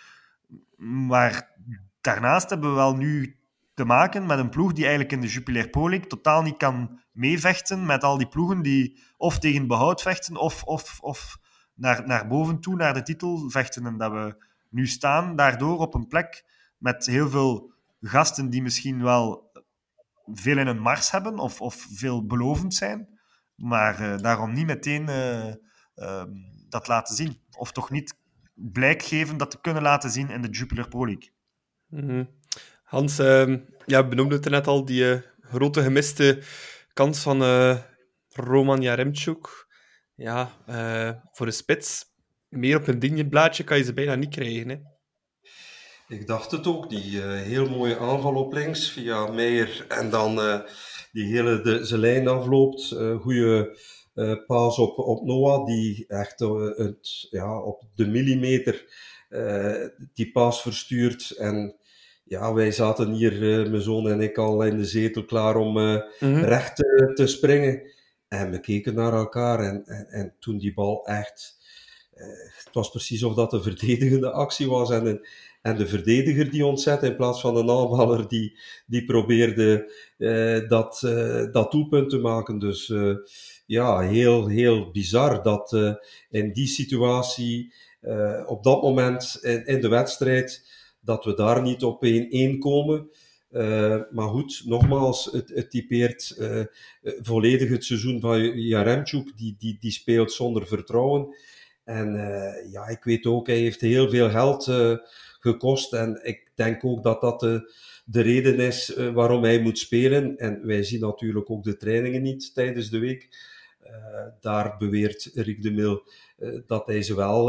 [0.78, 1.52] Maar
[2.02, 3.40] daarnaast hebben we wel nu
[3.74, 7.00] te maken met een ploeg die eigenlijk in de Jupiler Pro League totaal niet kan
[7.12, 11.38] meevechten met al die ploegen die of tegen behoud vechten of, of, of
[11.74, 13.86] naar, naar boven toe, naar de titel vechten.
[13.86, 16.46] En dat we nu staan daardoor op een plek
[16.78, 19.52] met heel veel gasten die misschien wel
[20.26, 23.20] veel in een mars hebben of, of veel belovend zijn,
[23.56, 25.54] maar uh, daarom niet meteen uh,
[25.96, 26.24] uh,
[26.70, 27.42] dat laten zien.
[27.58, 28.18] Of toch niet
[28.62, 31.32] blijk geven dat te kunnen laten zien in de Jupiler Pro League.
[31.88, 32.30] Mm -hmm.
[32.84, 36.42] Hans, ehm, ja, benoemde het net al, die eh, grote gemiste
[36.94, 37.78] kans van eh,
[38.28, 39.68] Roman Jaremchuk.
[40.16, 42.06] Ja, eh, voor de spits
[42.50, 44.70] meer op een dingenblaadje kan je ze bijna niet krijgen.
[44.70, 44.78] Hè?
[46.16, 46.90] Ik dacht het ook.
[46.90, 50.60] Die uh, heel mooie aanval op links via Meijer en dan uh,
[51.12, 52.92] die hele de, zijn lijn afloopt.
[52.92, 53.78] Uh, goede
[54.20, 58.86] uh, paas op, op Noah, die echt uh, het, ja, op de millimeter
[59.30, 61.32] uh, die paas verstuurt.
[61.38, 61.76] En
[62.24, 66.02] ja, wij zaten hier, mijn zoon en ik, al in de zetel klaar om mm
[66.20, 66.44] -hmm.
[66.44, 66.76] recht
[67.16, 67.82] te, springen.
[68.28, 71.58] En we keken naar elkaar en, en, en toen die bal echt...
[72.64, 75.26] het was precies of dat een verdedigende actie was en een,
[75.62, 79.92] en de verdediger die ontzet in plaats van een aanvaller die, die probeerde
[80.68, 81.00] dat,
[81.52, 82.60] dat doelpunt te maken.
[82.60, 82.94] Dus
[83.70, 85.98] ja, heel, heel bizar dat
[86.30, 87.74] in die situatie,
[88.46, 90.70] op dat moment in, in, de wedstrijd,
[91.02, 93.10] dat we daar niet op 1-1 komen.
[94.12, 96.38] maar goed, nogmaals, het, het typeert
[97.22, 101.36] volledig het seizoen van Jaremchuk, die, die, die speelt zonder vertrouwen.
[101.84, 102.14] En
[102.72, 104.72] ja, ik weet ook, hij heeft heel veel geld
[105.40, 105.94] gekost.
[105.94, 107.74] En ik denk ook dat dat de,
[108.06, 110.38] de reden is waarom hij moet spelen.
[110.38, 113.28] En wij zien natuurlijk ook de trainingen niet tijdens de week.
[113.90, 116.04] Uh, daar beweert Rick de Mil
[116.40, 117.48] uh, dat hij ze wel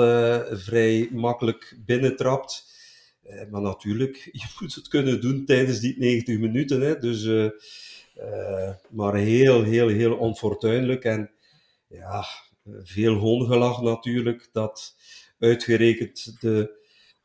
[0.57, 2.65] vrij makkelijk binnentrapt.
[3.51, 6.81] maar natuurlijk, je moet het kunnen doen tijdens die 90 minuten.
[6.81, 6.99] Hè.
[6.99, 7.51] Dus,
[8.91, 11.05] maar heel, heel, heel onfortuinlijk.
[11.05, 11.31] En
[11.87, 12.25] ja,
[12.83, 14.49] veel hoongelach natuurlijk.
[14.53, 14.97] Dat
[15.39, 16.79] uitgerekend de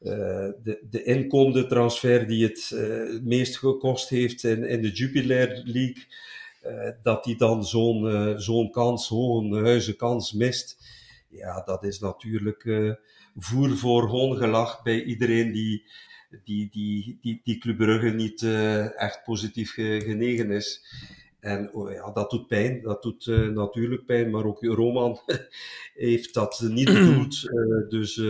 [0.05, 2.75] uh, de, de inkomende transfer die het
[3.23, 6.03] meest gekost heeft in, in de Jupiler League,
[7.01, 10.77] dat die dan zo'n zo'n kans, hoge kans mist.
[11.29, 12.89] Ja, dat is natuurlijk
[13.35, 15.83] voer voor hoongelach bij iedereen die,
[16.43, 18.43] die, die, die, die Club Brugge niet
[18.95, 20.85] echt positief genegen is.
[21.39, 25.19] En oh ja, dat doet pijn, dat doet natuurlijk pijn, maar ook Roman
[25.93, 27.41] heeft dat niet bedoeld.
[27.89, 28.21] dus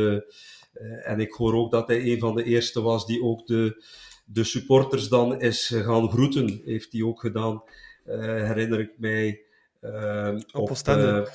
[1.03, 3.83] en ik hoor ook dat hij een van de eerste was die ook de,
[4.25, 6.61] de supporters dan is gaan groeten.
[6.65, 7.63] Heeft hij ook gedaan,
[8.05, 9.41] herinner ik mij.
[9.81, 11.27] Uh, op Oostende.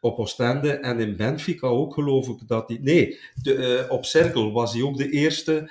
[0.00, 2.78] op Oostende en in Benfica ook geloof ik dat hij...
[2.82, 5.70] Nee, de, op Cirkel was hij ook de eerste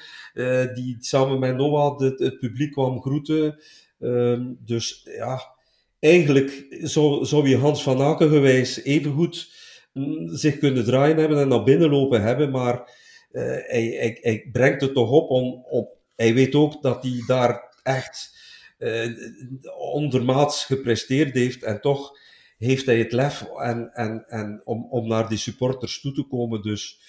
[0.74, 3.60] die samen met Noah het, het publiek kwam groeten.
[4.00, 5.56] Ehm, dus ja,
[6.00, 9.52] eigenlijk zou, zou je Hans van Aken gewijs evengoed
[9.94, 12.74] mm, zich kunnen draaien hebben en naar binnen lopen hebben, maar
[13.32, 15.96] uh, hij, hij, hij, brengt het toch op om, op.
[16.16, 18.37] Hij weet ook dat hij daar echt
[19.78, 22.18] ondermaats gepresteerd heeft en toch
[22.58, 26.62] heeft hij het lef en, en, en om, om naar die supporters toe te komen.
[26.62, 27.00] Dus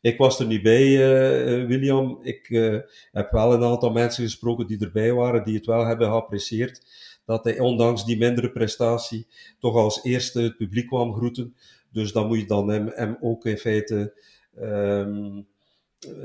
[0.00, 2.18] ik was er niet bij, uh, William.
[2.22, 2.48] Ik
[3.12, 6.86] heb wel een aantal mensen gesproken die erbij waren, die het wel hebben geapprecieerd.
[7.24, 9.26] Dat hij ondanks die mindere prestatie
[9.58, 11.56] toch als eerste het publiek kwam groeten.
[11.92, 14.14] Dus dan moet je dan hem, hem ook in feite
[14.60, 15.46] um,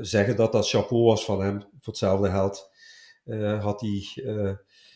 [0.00, 1.58] zeggen dat dat chapeau was van hem.
[1.60, 2.70] Voor hetzelfde geld
[3.24, 4.52] uh, had hij uh,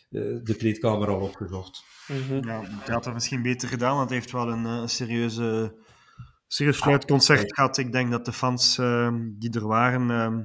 [0.08, 1.84] de kleedkamer al opgezocht.
[2.06, 2.44] -hmm.
[2.44, 5.76] Ja, hij had dat misschien beter gedaan, want hij heeft wel een, een serieuze,
[6.46, 7.76] serieus fluitconcert ah, gehad.
[7.76, 10.10] Ik denk dat de fans uh, die er waren.
[10.10, 10.44] Ehm,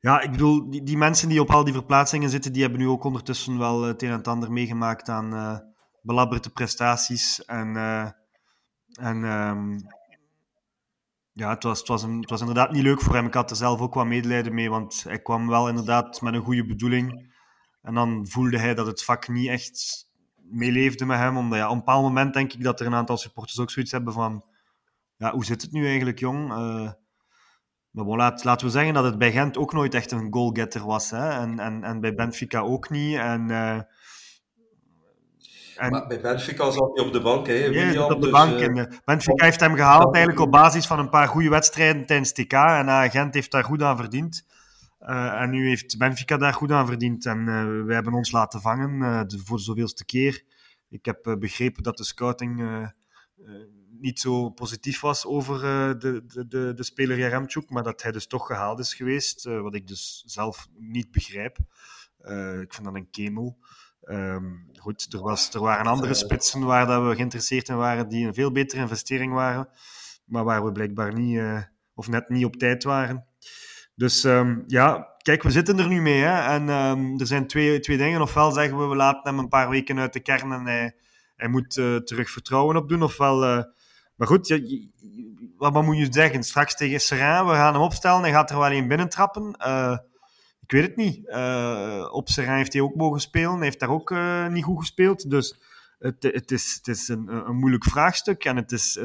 [0.00, 2.88] ja, ik bedoel, die, die, mensen die op al die verplaatsingen zitten, die hebben nu
[2.88, 5.62] ook ondertussen wel het een en het ander meegemaakt aan
[6.02, 7.44] belabberde prestaties.
[7.44, 7.76] En,
[8.92, 9.76] en um,
[11.38, 13.26] ja, het was, het, was een, het was inderdaad niet leuk voor hem.
[13.26, 16.44] Ik had er zelf ook wat medelijden mee, want hij kwam wel inderdaad met een
[16.44, 17.36] goede bedoeling.
[17.82, 20.06] En dan voelde hij dat het vak niet echt
[20.50, 21.36] meeleefde met hem.
[21.36, 23.92] Omdat ja, op een bepaald moment denk ik dat er een aantal supporters ook zoiets
[23.92, 24.44] hebben van...
[25.16, 26.50] Ja, hoe zit het nu eigenlijk, jong?
[26.50, 26.90] Uh,
[27.90, 30.86] maar bon, laat, laten we zeggen dat het bij Gent ook nooit echt een goalgetter
[30.86, 31.10] was.
[31.10, 31.28] Hè?
[31.28, 33.16] En, en, en bij Benfica ook niet.
[33.16, 33.48] En...
[33.48, 33.80] Uh,
[35.76, 37.66] en, maar bij Benfica zat hij op de bank, hè,
[38.02, 38.60] op de dus, bank.
[38.60, 42.52] Uh, Benfica heeft hem gehaald eigenlijk op basis van een paar goede wedstrijden tijdens TK.
[42.52, 44.46] En Gent heeft daar goed aan verdiend.
[45.00, 47.26] Uh, en nu heeft Benfica daar goed aan verdiend.
[47.26, 50.44] En uh, wij hebben ons laten vangen de, voor de zoveelste keer.
[50.88, 52.82] Ik heb begrepen dat de scouting
[54.00, 55.60] niet zo positief was over
[55.98, 59.74] de, de, de, de speler Jaremchuk, maar dat hij dus toch gehaald is geweest, wat
[59.74, 61.58] ik dus zelf niet begrijp.
[62.60, 63.58] ik vind dat een kemel.
[64.02, 68.26] Um, goed, er, was, er waren andere spitsen waar dat we geïnteresseerd in waren, die
[68.26, 69.68] een veel betere investering waren,
[70.24, 71.40] maar waar we blijkbaar niet,
[71.94, 73.27] of net niet op tijd waren.
[73.98, 76.20] Dus um, ja, kijk, we zitten er nu mee.
[76.20, 76.54] Hè?
[76.54, 78.20] En um, er zijn twee, twee dingen.
[78.20, 80.94] Ofwel zeggen we, we laten hem een paar weken uit de kern en
[81.36, 83.02] hij, moet uh, terug vertrouwen opdoen.
[83.02, 83.62] Ofwel, uh,
[84.16, 84.60] maar goed,
[85.56, 86.42] wat, wat, moet je zeggen?
[86.42, 88.20] Straks tegen Serrain, we gaan hem opstellen.
[88.20, 89.54] Hij gaat er wel een binnentrappen.
[89.66, 89.96] Uh,
[90.62, 91.16] ik weet het niet.
[92.10, 93.54] Op Serrain heeft hij ook mogen spelen.
[93.54, 94.14] Hij heeft daar ook
[94.50, 95.30] niet goed gespeeld.
[95.30, 95.60] Dus
[95.98, 98.44] het, het is, het is een, een moeilijk vraagstuk.
[98.44, 98.98] En het is,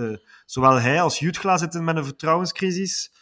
[0.46, 3.13] zowel hij als Jutgla zitten met een vertrouwenscrisis.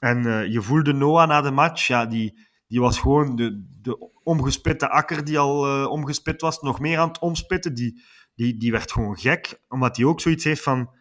[0.00, 4.88] En je voelde Noah na de match, ja, die, die was gewoon de, de omgespitte
[4.88, 7.74] akker die al uh, omgespit was, nog meer aan het omspitten.
[7.74, 8.02] Die,
[8.34, 10.98] die, die werd gewoon gek, omdat hij ook zoiets heeft van...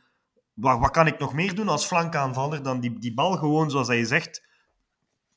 [0.54, 3.88] Wat, wat kan ik nog meer doen als flankaanvaller dan die, die bal gewoon, zoals
[3.88, 4.48] hij zegt,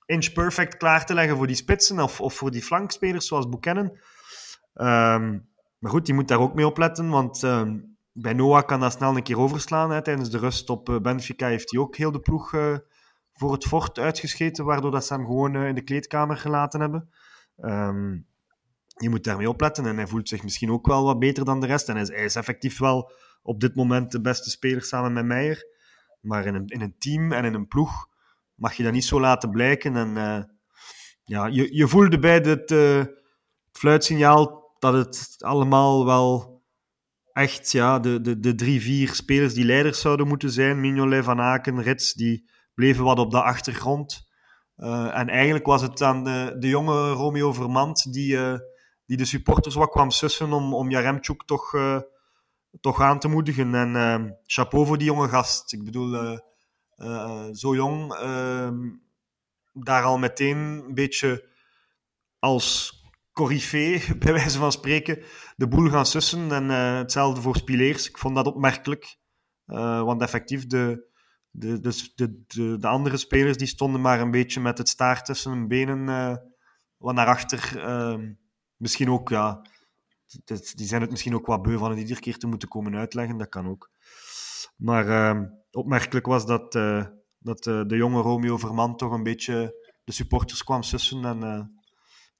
[0.06, 3.84] inch perfect klaar te leggen voor die spitsen of, of voor die flankspelers zoals Buchanan.
[4.74, 5.48] Um,
[5.78, 9.16] maar goed, die moet daar ook mee opletten, want um, bij Noah kan dat snel
[9.16, 9.90] een keer overslaan.
[9.90, 10.02] Hè.
[10.02, 12.76] Tijdens de rust op uh, Benfica heeft hij ook heel de ploeg uh,
[13.42, 17.10] voor het fort uitgescheten, waardoor dat ze hem gewoon uh, in de kleedkamer gelaten hebben.
[17.56, 18.26] Um,
[18.96, 21.66] je moet daarmee opletten en hij voelt zich misschien ook wel wat beter dan de
[21.66, 21.88] rest.
[21.88, 25.66] En hij is, effectief wel op dit moment de beste speler samen met Meijer.
[26.20, 28.08] Maar in een, in een team en in een ploeg
[28.54, 29.96] mag je dat niet zo laten blijken.
[29.96, 30.42] En uh,
[31.24, 33.04] ja, je, je voelde bij het uh,
[33.72, 36.62] fluitsignaal dat het allemaal wel
[37.32, 40.80] echt ja, de, de, de drie, vier spelers die leiders zouden moeten zijn.
[40.80, 44.30] Mignolet, Van Aken, Rits, die bleven wat op de achtergrond.
[44.76, 48.38] Uh, en eigenlijk was het dan de, de jonge Romeo Vermand die,
[49.06, 51.76] die de supporters wat kwam sussen om, om Jaremchuk toch,
[52.80, 53.74] toch aan te moedigen.
[53.74, 55.72] En chapeau voor die jonge gast.
[55.72, 56.38] Ik bedoel
[57.52, 58.70] zo jong uh,
[59.72, 61.48] daar al meteen een beetje
[62.38, 62.96] als
[63.32, 65.22] corifee, bij wijze van spreken,
[65.56, 66.52] de boel gaan sussen.
[66.52, 68.08] En hetzelfde voor Spileers.
[68.08, 69.16] Ik vond dat opmerkelijk.
[70.04, 71.10] want effectief, de,
[71.52, 72.12] de, de,
[72.46, 76.04] de, de, andere spelers die stonden maar een beetje met het staart tussen hun benen
[76.96, 77.78] wat naar achter.
[77.78, 78.32] Ehm,
[78.76, 79.66] misschien ook, ja,
[80.74, 83.38] die zijn het misschien ook wat beu van het iedere keer te moeten komen uitleggen.
[83.38, 83.90] Dat kan ook.
[84.76, 87.06] Maar ehm, opmerkelijk was dat, uh,
[87.38, 91.82] dat uh, de jonge Romeo Verman toch een beetje de supporters kwam sussen en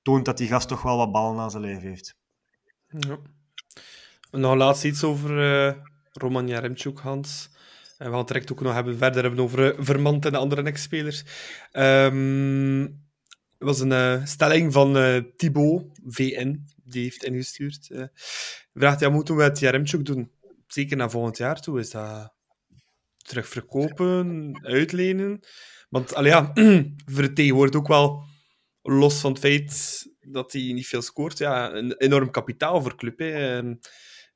[0.03, 2.17] toont dat die gast toch wel wat ballen aan zijn lijf heeft.
[2.87, 3.19] Ja.
[4.31, 7.51] Nog laatst iets over Roman Jaremchuk, Hans.
[8.03, 10.63] En we gaan het direct ook nog hebben, verder hebben over Vermand en de andere
[10.63, 11.25] ex-spelers.
[11.71, 12.93] Het
[13.59, 14.93] was een stelling van
[15.37, 17.89] Thibaut, VN, die heeft ingestuurd.
[17.91, 18.05] Uh,
[18.75, 20.31] vraagt, ja, moeten we het Jaremchuk doen?
[20.67, 22.35] Zeker naar volgend jaar toe, is dat
[23.17, 25.41] terugverkopen, uitlenen.
[25.89, 26.53] Want allee, ja,
[27.21, 28.25] vertegenwoordigt ook wel,
[28.83, 33.19] los van het feit dat hij niet veel scoort, ja, een enorm kapitaal voor club.
[33.19, 33.63] Hè.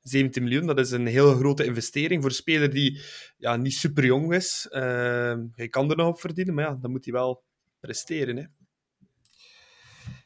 [0.09, 3.01] 17 miljoen, dat is een heel grote investering voor een speler die
[3.37, 4.67] ja, niet super jong is.
[4.71, 4.81] Uh,
[5.55, 7.43] hij kan er nog op verdienen, maar ja, dan moet hij wel
[7.79, 8.35] presteren.
[8.37, 8.43] Hè.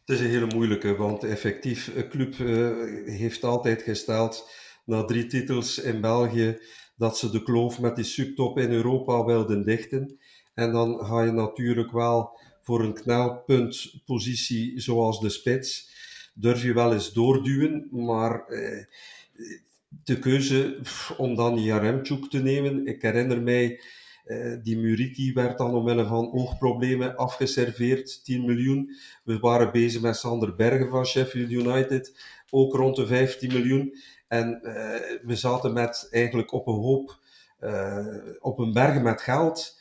[0.05, 4.49] Het is een hele moeilijke, want effectief, een club uh, heeft altijd gesteld
[4.85, 6.57] na drie titels in België
[6.95, 10.19] dat ze de kloof met die subtop in Europa wilden dichten.
[10.53, 15.89] En dan ga je natuurlijk wel voor een knelpuntpositie zoals de spits,
[16.33, 18.85] durf je wel eens doorduwen, maar eh,
[20.03, 20.79] de keuze
[21.17, 23.81] om dan Jaremchuk te nemen, ik herinner mij,
[24.23, 28.95] eh, die Muriki werd dan omwille van oogproblemen afgeserveerd, 10 miljoen.
[29.23, 33.97] We waren bezig met Sander Bergen van Sheffield United, ook rond de 15 miljoen.
[34.27, 34.73] En uh,
[35.21, 37.19] we zaten met eigenlijk op een hoop,
[37.59, 38.05] uh,
[38.39, 39.79] op een berg met geld.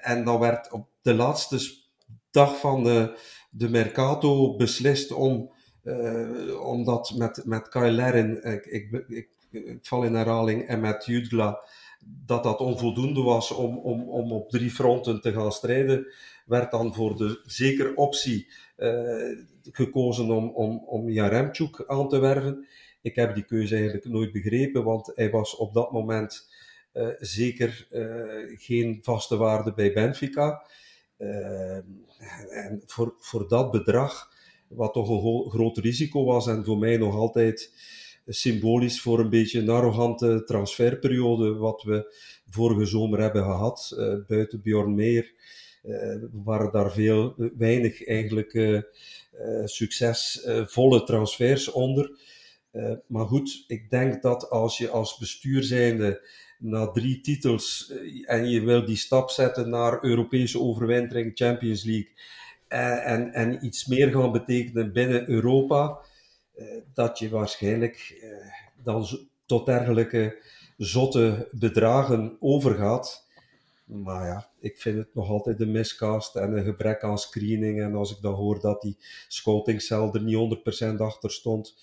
[0.00, 1.58] En dan werd op de laatste
[2.30, 3.18] dag van de,
[3.50, 5.53] de Mercato beslist om,
[6.60, 11.04] om dat met, met Kyle Lerin, ik, ik, ik, ik, val in herhaling, en met
[11.04, 11.60] Jutgla,
[12.26, 16.06] dat dat onvoldoende was om, om, om op drie fronten te gaan strijden,
[16.46, 18.48] werd dan voor de zekere optie
[19.72, 22.66] gekozen om, om, om Jaremchuk aan te werven.
[23.02, 26.48] Ik heb die keuze eigenlijk nooit begrepen, want hij was op dat moment
[27.18, 27.86] zeker
[28.56, 30.66] geen vaste waarde bij Benfica.
[32.50, 34.32] En voor, voor dat bedrag,
[34.74, 37.72] wat toch een groot risico was en voor mij nog altijd
[38.26, 42.14] symbolisch voor een beetje een arrogante transferperiode wat we
[42.48, 45.32] vorige zomer hebben gehad, buiten Bjorn Meer,
[46.32, 48.84] waren daar veel, weinig eigenlijk
[49.64, 52.10] succesvolle transfers onder.
[52.74, 58.30] Uh, maar goed, ik denk dat als je als bestuur zijnde na drie titels uh,
[58.30, 62.43] en je wil die stap zetten naar Europese overwintering, Champions League uh,
[63.04, 65.98] en, en iets meer gaan betekenen binnen Europa,
[66.94, 68.24] dat je waarschijnlijk
[68.82, 69.06] dan
[69.46, 70.42] tot dergelijke
[70.76, 73.28] zotte bedragen overgaat.
[73.84, 77.82] Maar ja, ik vind het nog altijd een miscast en een gebrek aan screening.
[77.82, 78.96] En als ik dan hoor dat die
[79.28, 80.58] scoutingcel er niet
[80.92, 81.76] 100% achter stond,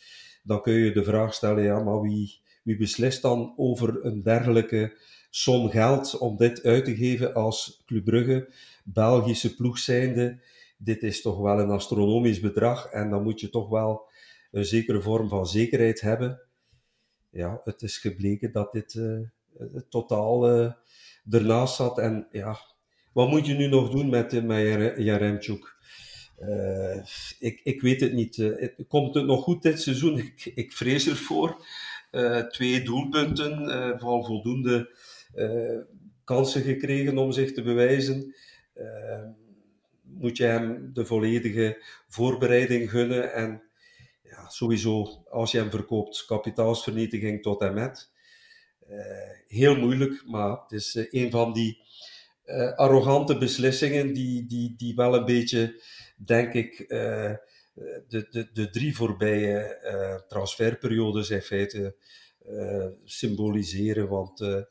[0.43, 4.97] dan kun je de vraag stellen, ja, maar wie, wie beslist dan over een dergelijke
[5.29, 10.39] som geld om dit uit te geven als Club Brugge, Belgische ploeg zijnde?
[10.83, 14.09] Dit is toch wel een astronomisch bedrag en dan moet je toch wel
[14.51, 16.41] een zekere vorm van zekerheid hebben.
[17.29, 19.19] Ja, het is gebleken dat dit uh,
[19.89, 20.71] totaal uh,
[21.29, 21.97] ernaast zat.
[21.97, 22.57] En ja,
[23.13, 25.75] wat moet je nu nog doen met, met Jaremchuk?
[27.39, 28.37] Ik, ik weet het niet.
[28.37, 30.17] Uh, komt het nog goed dit seizoen?
[30.35, 31.65] Ik, ik vrees ervoor.
[32.49, 33.69] Twee doelpunten,
[33.99, 34.95] van voldoende
[36.23, 38.35] kansen gekregen om zich te bewijzen.
[40.13, 43.63] Moet je hem de volledige voorbereiding gunnen en
[44.23, 48.11] ja, sowieso, als je hem verkoopt, kapitaalsvernietiging tot en met.
[49.47, 51.77] heel moeilijk, maar het is een van die
[52.75, 55.81] arrogante beslissingen die, die, die wel een beetje
[56.15, 61.95] denk ik, de, de, de drie voorbije transferperiodes in feite
[63.03, 64.07] symboliseren.
[64.07, 64.65] Want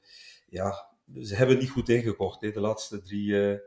[0.49, 0.88] ja,
[1.22, 2.41] ze hebben niet goed ingekocht.
[2.41, 2.51] Hè.
[2.51, 3.61] De laatste drie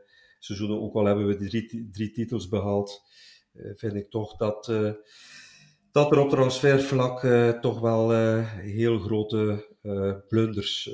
[0.44, 3.02] seizoenen, ook al hebben we drie, drie titels behaald,
[3.74, 4.66] vind ik toch dat,
[5.92, 7.26] dat er op transfervlak
[7.60, 8.10] toch wel
[8.50, 9.66] heel grote
[10.28, 10.90] blunders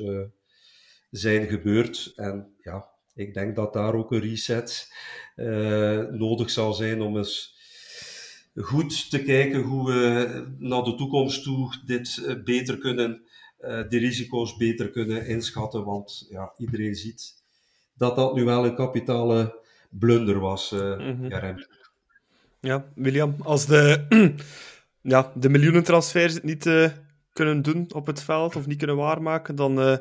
[1.11, 2.13] zijn gebeurd.
[2.17, 4.93] En ja, ik denk dat daar ook een reset
[6.11, 7.59] nodig zal zijn om eens
[8.55, 13.23] goed te kijken hoe we naar de toekomst toe dit eh, beter kunnen,
[13.61, 15.85] uh, risico's beter kunnen inschatten.
[15.85, 17.39] Want ja, iedereen ziet
[18.01, 19.59] dat dat nu wel een kapitale
[19.91, 21.65] blunder was, uh, mm -hmm.
[22.61, 24.07] Ja, William, als de,
[25.13, 26.71] ja, de miljoenentransfers het niet
[27.33, 30.01] kunnen doen op het veld of niet kunnen waarmaken, dan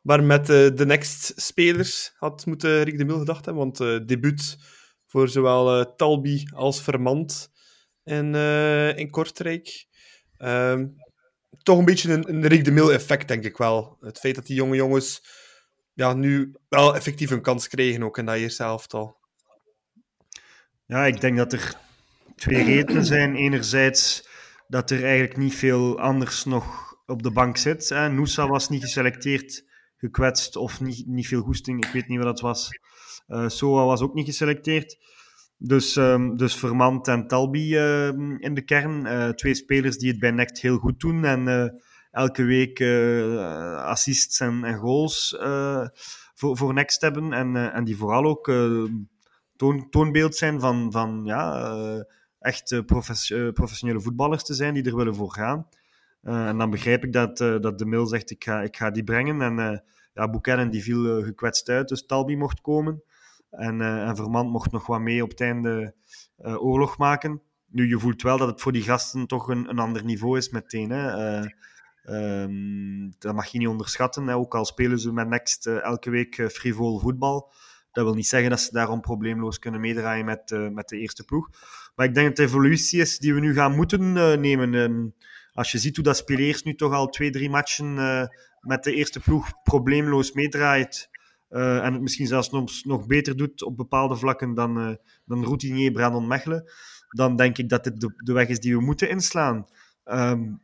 [0.00, 3.62] maar met uh, de next spelers had moeten Rick de Mil gedacht hebben.
[3.62, 4.58] Want uh, debuut
[5.06, 7.50] voor zowel uh, Talbi als Vermand
[8.04, 8.34] in,
[8.96, 9.86] in Kortrijk.
[10.38, 10.94] Um,
[11.62, 13.96] toch een beetje een, een Rick de Mil effect, denk ik wel.
[14.00, 15.22] Het feit dat die jonge jongens
[15.96, 19.16] ja, nu wel effectief een kans kregen, ook in dat eerste elftal.
[20.86, 21.76] Ja, ik denk dat er
[22.34, 23.34] twee redenen zijn.
[23.34, 24.28] Enerzijds
[24.68, 27.88] dat er eigenlijk niet veel anders nog op de bank zit.
[27.88, 28.14] Hè.
[28.34, 29.64] Was niet geselecteerd
[29.96, 31.84] gekwetst of niet, niet veel goesting.
[31.84, 32.68] Ik weet niet wat dat was.
[33.28, 34.98] Uh, Soa was ook niet geselecteerd.
[35.58, 39.06] Dus, um, dus Vermand en Talbi uh, in de kern.
[39.06, 41.24] Uh, twee spelers die het bij Nect heel goed doen.
[41.24, 41.68] En eh,
[42.16, 42.80] elke week
[43.78, 45.36] assists en, en goals
[46.34, 47.32] voor, voor Next hebben.
[47.32, 48.52] En, en die vooral ook
[49.56, 51.76] toon, toonbeeld zijn van, van ja,
[52.38, 52.82] echt
[53.52, 55.68] professionele voetballers te zijn die er willen voor gaan.
[56.22, 59.42] En dan begrijp ik dat, dat de Mil zegt, ik ga, ik ga die brengen.
[59.42, 59.78] En uh,
[60.14, 63.02] ja, Buchanan die viel gekwetst uit, dus Talbi mocht komen.
[63.50, 65.94] En, en Vermand mocht nog wat mee op het einde
[66.36, 67.42] oorlog maken.
[67.66, 70.50] Nu, je voelt wel dat het voor die gasten toch een, een ander niveau is
[70.50, 70.90] meteen.
[70.90, 71.40] Hè.
[72.10, 74.26] Um, dat mag je niet onderschatten.
[74.26, 74.34] Hè.
[74.34, 77.52] Ook al spelen ze met Next elke week frivol voetbal.
[77.92, 81.50] Dat wil niet zeggen dat ze daarom probleemloos kunnen meedraaien met, met de eerste ploeg.
[81.94, 84.74] Maar ik denk dat de evolutie is die we nu gaan moeten nemen.
[84.74, 85.14] Um,
[85.52, 86.24] als je ziet hoe dat
[86.64, 88.26] nu toch al twee, drie matchen uh,
[88.60, 91.08] met de eerste ploeg probleemloos meedraait.
[91.50, 94.94] Uh, en het misschien zelfs nog, nog beter doet op bepaalde vlakken dan, uh,
[95.24, 96.70] dan routinier Brandon Mechelen.
[97.08, 99.66] Dan denk ik dat dit de, weg is die we moeten inslaan.
[100.04, 100.60] Um,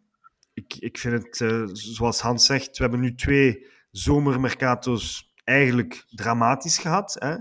[0.55, 1.37] ik, ik vind het,
[1.73, 7.17] zoals Hans zegt, we hebben nu twee zomermercato's eigenlijk dramatisch gehad.
[7.19, 7.37] Hè?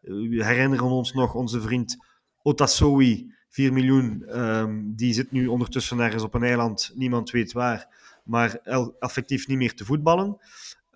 [0.00, 1.96] we herinneren ons nog onze vriend
[2.42, 7.88] Otasowi 4 miljoen, um, die zit nu ondertussen ergens op een eiland, niemand weet waar,
[8.24, 8.54] maar
[8.98, 10.38] effectief niet meer te voetballen.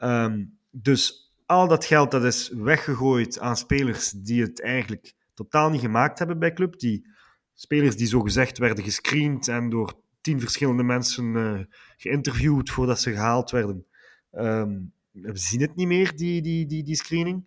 [0.02, 5.80] Um, dus al dat geld dat is weggegooid aan spelers die het eigenlijk totaal niet
[5.80, 7.06] gemaakt hebben bij club, die
[7.54, 9.94] spelers die zogezegd werden gescreend en door
[10.26, 11.60] tien verschillende mensen uh,
[11.96, 13.86] geïnterviewd voordat ze gehaald werden.
[14.32, 17.44] Um, we zien het niet meer, die, die, die, die screening.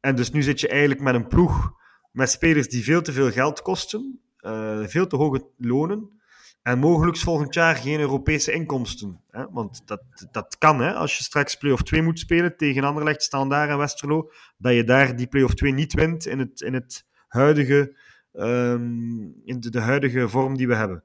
[0.00, 1.72] En dus nu zit je eigenlijk met een ploeg
[2.10, 6.20] met spelers die veel te veel geld kosten, uh, veel te hoge lonen.
[6.62, 9.20] En mogelijk volgend jaar geen Europese inkomsten.
[9.30, 9.50] Hè?
[9.50, 10.94] Want dat, dat kan, hè?
[10.94, 15.16] als je straks play-off 2 moet spelen tegen Anderlecht, Standaard en Westerlo, dat je daar
[15.16, 17.96] die play-off 2 niet wint in het, in het huidige,
[18.32, 21.04] um, in de, de, huidige vorm die we hebben.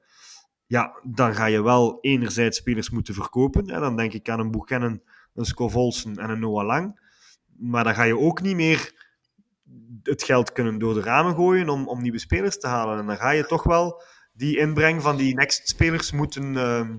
[0.67, 3.69] Ja, dan ga je wel enerzijds spelers moeten verkopen.
[3.69, 3.79] Hè?
[3.79, 5.01] Dan denk ik aan een Buchanan,
[5.33, 6.99] een Scovolsen en een Noah Lang.
[7.57, 9.05] Maar dan ga je ook niet meer
[10.03, 12.99] het geld kunnen door de ramen gooien om, om nieuwe spelers te halen.
[12.99, 14.01] En dan ga je toch wel
[14.33, 16.89] die inbreng van die next-spelers moeten, uh,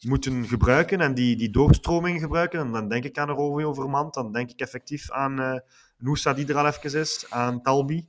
[0.00, 2.60] moeten gebruiken en die, die doorstroming gebruiken.
[2.60, 5.58] En dan denk ik aan een Rovio Vermand, dan denk ik effectief aan uh,
[5.98, 8.08] Noosa die er al even is, aan Talbi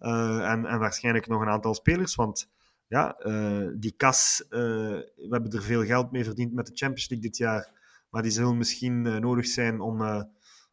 [0.00, 2.14] uh, en, en waarschijnlijk nog een aantal spelers.
[2.14, 2.48] Want
[2.88, 7.28] ja, uh, die kas, we hebben er veel geld mee verdiend met de Champions League
[7.28, 7.74] dit jaar.
[8.10, 10.26] Maar die zullen misschien nodig zijn om,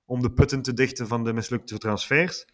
[0.06, 2.46] om de putten te dichten van de mislukte transfers.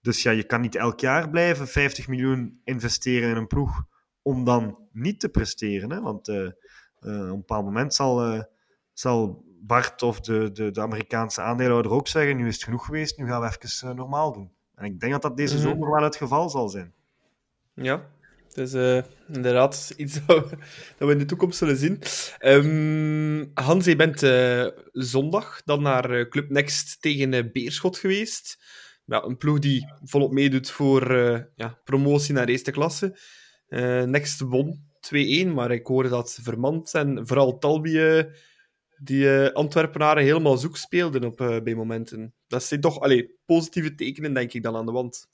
[0.00, 3.82] Dus ja, je kan niet elk jaar blijven 50 miljoen investeren in een ploeg
[4.22, 5.90] om dan niet te presteren.
[5.90, 6.00] Hè?
[6.00, 6.54] Want op
[6.98, 8.44] een bepaald moment zal,
[8.92, 13.18] zal Bart of de, de, de, Amerikaanse aandeelhouder ook zeggen: nu is het genoeg geweest,
[13.18, 14.52] nu gaan we even normaal doen.
[14.74, 15.62] En ik denk dat dat deze mhm.
[15.62, 16.94] zomer wel het geval zal zijn.
[17.74, 18.06] Ja,
[18.54, 20.56] dus uh, inderdaad iets dat we,
[20.98, 21.98] dat we, in de toekomst zullen zien.
[22.40, 28.58] Um, Hans, je bent uh, zondag dan naar uh, Club Next tegen Beerschot geweest.
[29.04, 31.12] Ja, een ploeg die volop meedoet voor
[31.54, 33.18] ja, promotie naar eerste klasse.
[34.06, 34.84] Next won
[35.46, 38.24] 2-1, maar ik hoorde dat Vermand en vooral Talbi
[38.96, 42.34] die Antwerpenaren helemaal zoek speelden op, bij momenten.
[42.46, 45.28] Dat zijn toch allee, positieve tekenen, denk ik, dan aan de wand.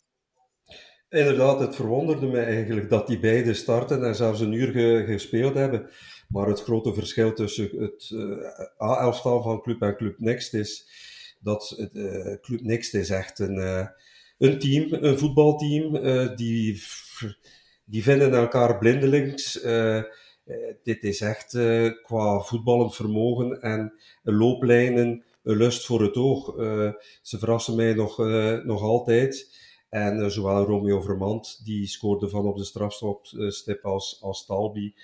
[1.16, 5.90] Inderdaad, het verwonderde mij eigenlijk dat die beide starten en zelfs een uur gespeeld hebben.
[6.28, 10.88] Maar het grote verschil tussen het uh, A-elftal van Club en Club Next is
[11.40, 13.86] dat uh, Club Next is echt een, uh,
[14.38, 15.92] een team, een voetbalteam,
[16.36, 16.82] die,
[17.84, 19.60] die vinden elkaar blindelings.
[20.82, 21.58] dit is echt
[22.02, 23.92] qua voetballend vermogen en
[24.22, 26.54] looplijnen een lust voor het oog.
[27.22, 28.18] ze verrassen mij nog,
[28.64, 29.64] nog altijd.
[29.96, 33.26] En uh, zowel Romeo Vermand, die scoorde van op de strafstop
[33.82, 34.94] als, als Talbi,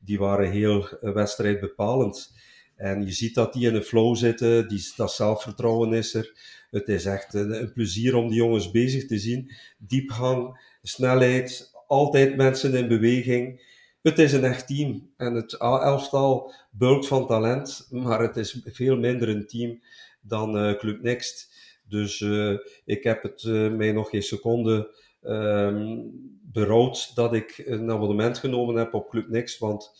[0.00, 2.34] die waren heel uh, wedstrijdbepalend.
[2.76, 6.36] En je ziet dat die in een flow zitten, die, dat zelfvertrouwen is er.
[6.70, 9.52] Het is echt een, plezier om die jongens bezig te zien.
[9.78, 13.62] Diepgang, snelheid, altijd mensen in beweging.
[14.02, 15.10] Het is een echt team.
[15.16, 19.82] En het A-elftal bulkt van talent, maar het is veel minder een team
[20.20, 21.50] dan uh, Club Next.
[21.92, 26.10] Dus uh, ik heb het uh, mij nog geen seconde um,
[26.42, 29.58] berouwd dat ik een abonnement genomen heb op Club Next.
[29.58, 29.90] Want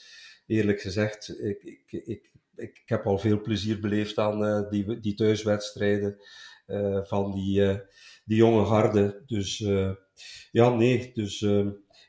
[0.47, 5.14] eerlijk gezegd, ik, ik, ik, ik heb al veel plezier beleefd aan uh, die, die
[5.14, 6.16] thuiswedstrijden
[7.03, 7.80] van die,
[8.24, 9.22] die jonge harden.
[9.26, 9.59] Dus
[10.53, 11.40] ja, nee, dus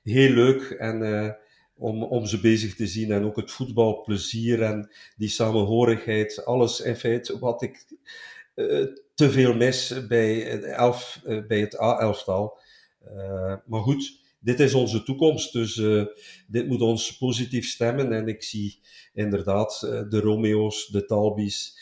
[0.03, 0.69] heel leuk.
[0.69, 1.37] En
[1.75, 3.11] om, om ze bezig te zien.
[3.11, 6.45] En ook het voetbalplezier en die samenhorigheid.
[6.45, 7.85] Alles in feite wat ik
[9.31, 12.57] veel mis bij elf, uh, bij het A-elftal.
[13.07, 15.75] Uh, maar goed, dit is onze toekomst, dus
[16.47, 18.13] dit moet ons positief stemmen.
[18.13, 18.79] En ik zie
[19.13, 21.77] inderdaad de Romeo's, de Talbis,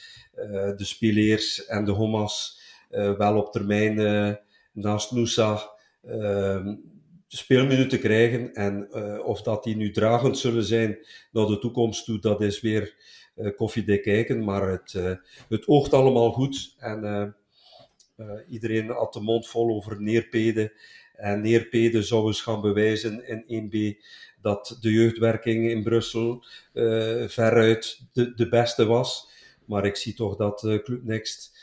[0.75, 3.95] de Spileers en de Homas wel op termijn
[4.71, 5.71] naast Noosa
[6.03, 6.75] ehm,
[7.27, 8.53] speelminuten krijgen.
[8.53, 10.97] En of dat die nu dragend zullen zijn
[11.31, 12.95] naar de toekomst toe, dat is weer
[13.55, 15.13] koffiedik kijken, maar het, uh,
[15.49, 16.75] het oogt allemaal goed.
[16.77, 17.33] En
[18.17, 20.73] uh, iedereen had de mond vol over Neerpede.
[21.15, 24.03] En Neerpede zou eens gaan bewijzen in 1B
[24.41, 26.45] dat de jeugdwerking in Brussel
[27.27, 29.29] veruit de, de beste was.
[29.65, 31.59] Maar ik zie toch dat Club Next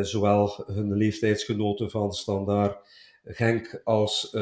[0.00, 2.78] zowel hun leeftijdsgenoten van Standaard
[3.24, 4.36] Genk als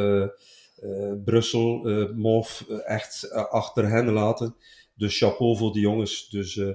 [1.24, 1.82] Brussel,
[2.14, 4.56] MOV echt achter hen laten.
[4.96, 6.28] Dus chapeau voor die jongens.
[6.28, 6.74] Dus, uh,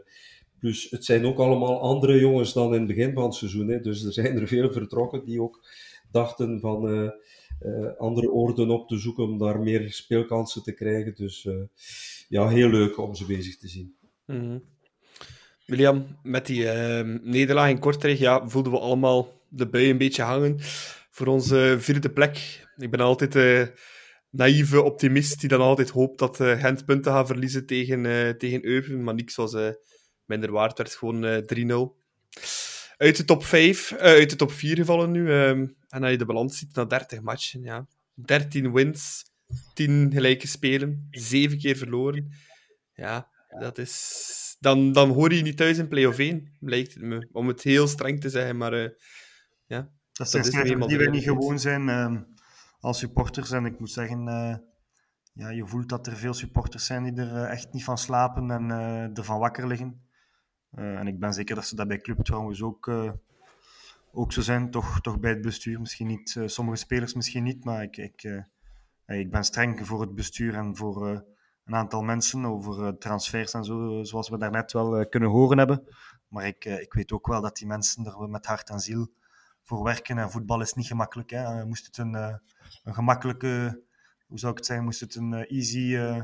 [0.59, 3.67] plus, het zijn ook allemaal andere jongens dan in het begin van het seizoen.
[3.67, 3.79] Hè.
[3.79, 5.65] Dus er zijn er veel vertrokken die ook
[6.11, 7.09] dachten van uh,
[7.61, 11.15] uh, andere orden op te zoeken om daar meer speelkansen te krijgen.
[11.15, 11.47] Dus
[12.29, 13.95] ja, heel leuk om ze bezig te zien.
[14.25, 14.63] -hmm.
[15.65, 20.21] William, met die ehm, nederlaag in Kortrijk ja, voelden we allemaal de bui een beetje
[20.21, 20.55] hangen
[21.11, 22.65] voor onze vierde plek.
[22.77, 23.35] Ik ben altijd
[24.31, 28.65] naïeve optimist die dan altijd hoopt dat uh, Gent punten gaat verliezen tegen, uh, tegen
[28.65, 29.69] Eupen, maar niks was uh,
[30.25, 31.99] minder waard, werd gewoon 3-0.
[32.97, 36.25] Uit de top 5, uit de top 4 gevallen nu, um, en als je de
[36.25, 37.87] balans ziet na 30 matchen, ja.
[38.13, 39.23] 13 wins,
[39.73, 42.31] 10 gelijke spelen, 7 keer verloren.
[42.93, 43.29] Ja,
[43.59, 44.29] dat is...
[44.59, 47.27] Dan, dan hoor je niet thuis in play-off 1, lijkt het me.
[47.31, 48.93] Om het heel streng te zeggen, maar
[49.65, 49.89] ja.
[50.11, 51.89] Dat zijn cijfers die wij niet gewoon zijn.
[52.81, 53.51] Als supporters.
[53.51, 54.55] En ik moet zeggen, uh,
[55.33, 58.51] ja, je voelt dat er veel supporters zijn die er uh, echt niet van slapen
[58.51, 60.01] en uh, ervan wakker liggen.
[60.71, 62.91] en ik ben zeker dat ze dat bij club trouwens ook,
[64.11, 65.79] ook zo zijn, toch, toch bij het bestuur.
[65.79, 68.43] Misschien niet, sommige spelers misschien niet, maar ik, ik,
[69.05, 71.07] ik ben streng voor het bestuur en voor
[71.65, 75.83] een aantal mensen over transfers en zo, zoals we daarnet wel kunnen horen hebben.
[76.27, 79.11] Maar ik, ik weet ook wel dat die mensen er met hart en ziel
[79.75, 80.17] voor werken.
[80.17, 81.29] En voetbal is niet gemakkelijk.
[81.29, 81.65] Hè.
[81.65, 82.39] Moest het een
[82.83, 83.83] een gemakkelijke,
[84.27, 86.21] hoe zou ik het zeggen, moest het een eh, easy uh,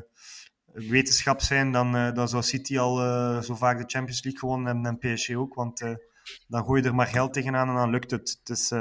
[0.65, 2.95] wetenschap zijn, dan, uh, dan zou City al
[3.43, 5.53] zo vaak de Champions League gewonnen en, en PSG ook.
[5.53, 5.79] Want
[6.47, 8.37] dan gooi je er maar geld tegenaan en dan lukt het.
[8.39, 8.71] Het is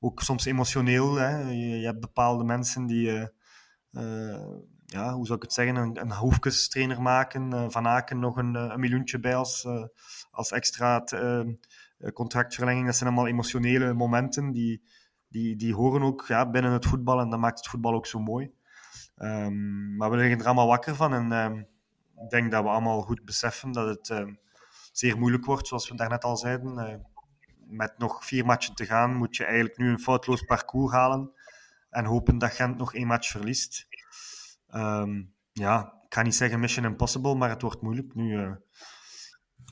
[0.00, 1.14] ook soms emotioneel.
[1.14, 1.50] Hè.
[1.50, 3.10] Je, hebt bepaalde mensen die,
[4.86, 7.70] ja, hoe zou ik het zeggen, een, een hoefkestrainer maken.
[7.72, 9.66] Van Aken nog een, een miljoentje bij als,
[10.30, 11.04] als extra
[12.12, 12.86] contractverlenging.
[12.86, 14.82] Dat zijn allemaal emotionele momenten die
[15.28, 18.18] die, die horen ook ja, binnen het voetbal en dat maakt het voetbal ook zo
[18.18, 18.54] mooi.
[19.16, 21.58] Um, maar we liggen er allemaal wakker van en um,
[22.24, 24.38] ik denk dat we allemaal goed beseffen dat het um,
[24.92, 26.78] zeer moeilijk wordt, zoals we daarnet al zeiden.
[26.78, 26.94] Uh,
[27.66, 31.32] met nog vier matchen te gaan moet je eigenlijk nu een foutloos parcours halen.
[31.90, 33.86] en hopen dat Gent nog één match verliest.
[34.68, 35.22] Ehm,
[35.52, 38.14] ja, ik ga niet zeggen mission impossible, maar het wordt moeilijk.
[38.14, 38.52] Nu, uh,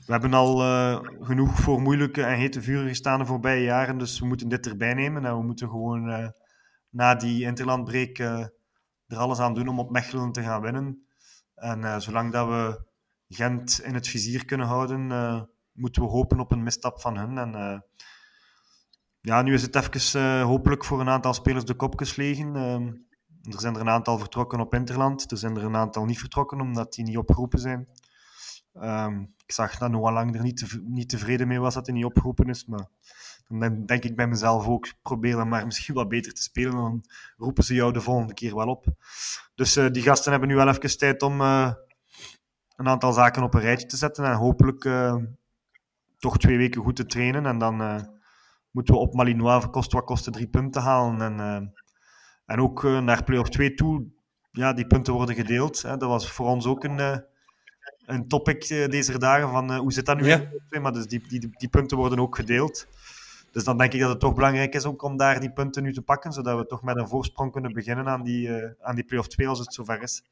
[0.05, 4.19] we hebben al uh, genoeg voor moeilijke en hete vuren gestaan de voorbije jaren, dus
[4.19, 5.25] we moeten dit erbij nemen.
[5.25, 6.27] En we moeten gewoon uh,
[6.89, 11.07] na die interlandbreek er alles aan doen om op Mechelen te gaan winnen.
[11.55, 12.83] En zolang dat we
[13.27, 15.07] Gent in het vizier kunnen houden,
[15.71, 17.37] moeten we hopen op een misstap van hen.
[17.37, 17.83] En
[19.21, 22.55] ja, nu is het even hopelijk voor een aantal spelers de kopjes liggen.
[23.41, 25.31] Er zijn er een aantal vertrokken op Interland.
[25.31, 27.87] Er zijn er een aantal niet vertrokken omdat die niet opgeroepen zijn.
[28.81, 32.05] Um, ik zag dat Noah Lang er niet, niet tevreden mee was dat hij niet
[32.05, 32.65] opgeroepen is.
[32.65, 32.87] Maar
[33.47, 36.71] dan denk ik bij mezelf ook, probeer dan maar misschien wat beter te spelen.
[36.71, 37.03] Dan
[37.37, 38.85] roepen ze jou de volgende keer wel op.
[39.55, 41.71] Dus uh, die gasten hebben nu wel even tijd om uh,
[42.75, 44.25] een aantal zaken op een rijtje te zetten.
[44.25, 45.15] En hopelijk uh,
[46.17, 47.45] toch twee weken goed te trainen.
[47.45, 47.75] En dan
[48.71, 51.21] moeten we op Malinois kost wat kosten drie punten halen.
[51.21, 51.73] En
[52.45, 54.05] en ook naar play-off 2 toe,
[54.51, 55.81] ja, die punten worden gedeeld.
[55.81, 55.97] Hè.
[55.97, 57.25] Dat was voor ons ook een,
[58.05, 60.27] een topic uh, deze dagen van hoe zit dat nu?
[60.27, 60.49] Ja.
[60.81, 62.87] Maar dus die, die, die punten worden ook gedeeld.
[63.51, 65.93] Dus dan denk ik dat het toch belangrijk is ook om daar die punten nu
[65.93, 68.49] te pakken, zodat we toch met een voorsprong kunnen beginnen aan die,
[68.81, 70.23] aan die play-off 2 als het zover is.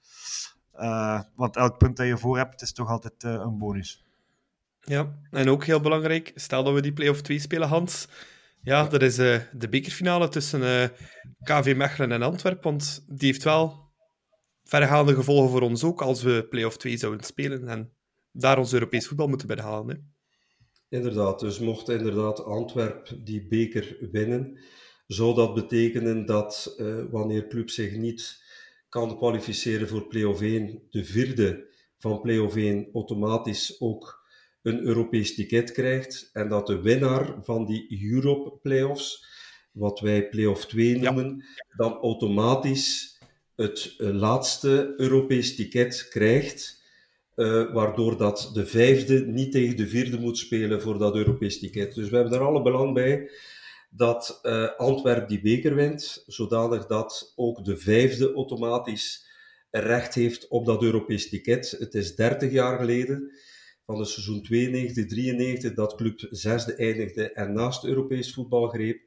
[1.35, 4.03] want elk punt dat je voor hebt, is toch altijd een bonus.
[4.79, 8.07] Ja, en ook heel belangrijk, stel dat we die play-off 2 spelen, Hans,
[8.63, 10.89] ja, dat is uh, de bekerfinale tussen uh, eh,
[11.43, 12.63] KV Mechelen en Antwerpen.
[12.63, 13.82] Want die heeft wel
[14.63, 17.67] vergaande gevolgen voor ons ook als we play-off 2 zouden spelen.
[17.67, 17.93] En
[18.31, 19.87] daar ons Europees voetbal moeten binnenhalen.
[19.89, 19.95] Hè.
[20.97, 24.59] Inderdaad, dus mocht inderdaad Antwerp die beker winnen,
[25.07, 28.41] zou dat betekenen dat uh, wanneer club zich niet
[28.89, 34.23] kan kwalificeren voor play-off 1, de vierde van play-off 1 automatisch ook
[34.61, 39.25] een Europees ticket krijgt en dat de winnaar van die Europe Playoffs,
[39.71, 41.45] wat wij Playoff 2 noemen,
[41.75, 43.12] dan automatisch
[43.55, 46.81] het uh, laatste Europees ticket krijgt,
[47.35, 51.93] uh, waardoor dat de vijfde niet tegen de vierde moet spelen voor dat Europees ticket.
[51.93, 53.29] Dus we hebben er alle belang bij
[53.89, 59.25] dat uh, Antwerp die beker wint, zodanig dat ook de vijfde automatisch
[59.71, 61.75] recht heeft op dat Europees ticket.
[61.79, 63.31] Het is 30 jaar geleden
[63.85, 64.47] van het seizoen
[65.69, 69.01] 92-93 dat club zesde eindigde en naast Europees voetbal greep.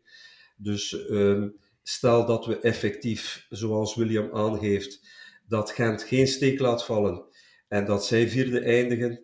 [0.56, 1.56] Dus um,
[1.88, 5.06] stel dat we effectief, zoals William aangeeft,
[5.48, 7.24] dat Gent geen steek laat vallen
[7.68, 9.20] en dat zij vierde eindigen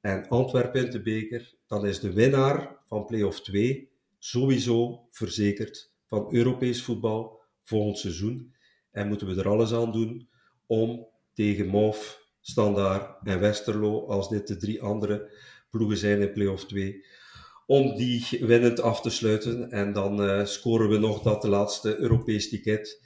[0.00, 6.34] en Antwerpen in de beker, dan is de winnaar van play-off 2 sowieso verzekerd van
[6.34, 8.54] Europees voetbal volgend seizoen.
[8.90, 10.28] En moeten we er alles aan doen
[10.66, 15.30] om tegen MOF Standaard en Westerlo, als dit de drie andere
[15.70, 17.04] ploegen zijn in play-off 2,
[17.66, 19.70] om die winnend af te sluiten.
[19.70, 23.02] En dan uh, scoren we nog dat laatste Europees ticket.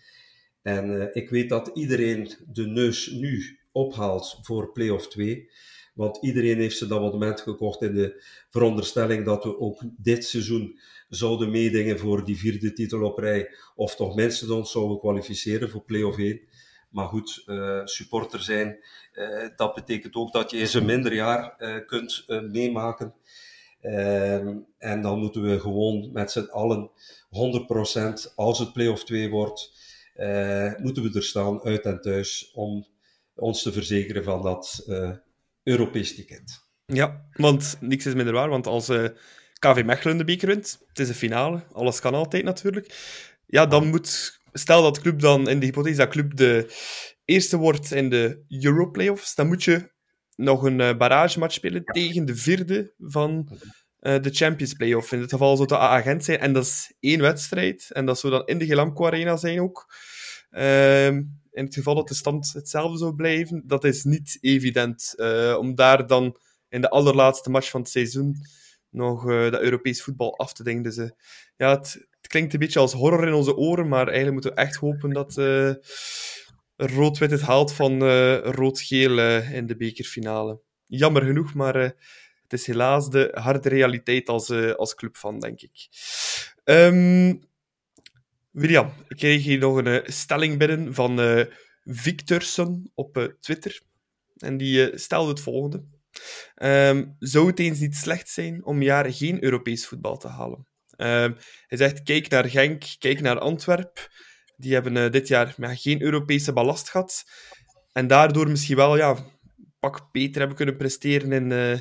[0.63, 5.51] En uh, ik weet dat iedereen de neus nu ophaalt voor play-off 2.
[5.95, 10.79] Want iedereen heeft zijn abonnement gekocht in de veronderstelling dat we ook dit seizoen
[11.09, 13.51] zouden meedingen voor die vierde titel op rij.
[13.75, 16.41] Of toch minstens ons zouden kwalificeren voor play-off 1.
[16.91, 18.79] Maar goed, uh, supporter zijn,
[19.57, 21.57] dat betekent ook dat je in zo'n minder jaar
[21.87, 23.15] kunt meemaken.
[23.81, 26.91] Ehm, en dan moeten we gewoon met z'n allen
[27.31, 29.73] 100%, als het play-off 2 wordt,
[30.77, 32.87] moeten we er staan, uit en thuis, om
[33.35, 34.85] ons te verzekeren van dat
[35.63, 36.67] Europees ticket.
[36.87, 38.87] Ja, want niks is minder waar, want als
[39.59, 42.95] KV Mechelen de beker wint, het is een finale, alles kan altijd natuurlijk,
[43.47, 46.75] ja, dan moet stel dat club dan, in de hypothese dat club de
[47.25, 49.91] eerste wordt in de Euro-playoffs, dan moet je
[50.39, 53.49] nog een uh, barragematch spelen tegen de vierde van
[54.01, 55.13] uh, de Champions Playoff.
[55.13, 56.39] In dit geval zou het agent zijn.
[56.39, 57.91] En dat is één wedstrijd.
[57.91, 59.95] En dat zou dan in de Gelamco Arena zijn ook.
[60.51, 65.13] Uh, in het geval dat de stand hetzelfde zou blijven, dat is niet evident.
[65.17, 66.37] Uh, om daar dan
[66.69, 68.37] in de allerlaatste match van het seizoen
[68.91, 70.83] nog dat Europees voetbal af te denken.
[70.83, 71.11] Dus
[71.57, 74.57] ja, het, het klinkt een beetje als horror in onze oren, maar eigenlijk moeten we
[74.57, 75.35] echt hopen dat
[76.79, 79.19] rood-wit het haalt van uh, rood-geel
[79.53, 80.61] in de bekerfinale.
[80.87, 85.89] Jammer genoeg, maar het is helaas de harde realiteit als, als clubfan, denk ik.
[86.65, 87.41] Um,
[88.51, 91.45] William, ik kreeg hier nog een stelling binnen van uh,
[91.85, 93.81] Victorson op Twitter.
[94.37, 95.85] En die stelde het volgende.
[96.63, 100.67] Um, zou het eens niet slecht zijn om jaren geen Europees voetbal te halen?
[100.97, 101.07] Uh,
[101.67, 104.11] hij zegt, kijk naar Genk, kijk naar Antwerp.
[104.59, 107.25] Die hebben uh, dit jaar ja, geen Europese ballast gehad.
[107.93, 109.17] En daardoor misschien wel ja,
[109.81, 111.79] pak beter hebben kunnen presteren in, uh,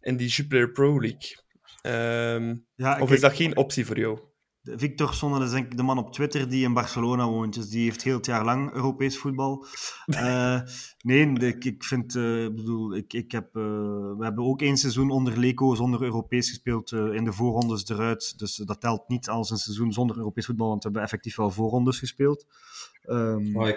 [0.00, 1.36] in die Jupiler Pro League.
[1.82, 4.27] Um, ja, of is dat geen optie voor jou?
[4.76, 7.54] Victor Sonne is denk ik de man op Twitter die in Barcelona woont.
[7.54, 9.66] Dus die heeft heel het jaar lang Europees voetbal.
[10.06, 10.60] Uh,
[11.02, 12.14] nee, ik, ik vind...
[12.14, 13.62] Uh, bedoel, ik, ik heb, uh,
[14.16, 18.38] we hebben ook één seizoen onder Leco zonder Europees gespeeld in de voorrondes eruit.
[18.38, 21.50] Dus dat telt niet als een seizoen zonder Europees voetbal, want we hebben effectief wel
[21.50, 22.46] voorrondes gespeeld.
[23.06, 23.68] Um, oh,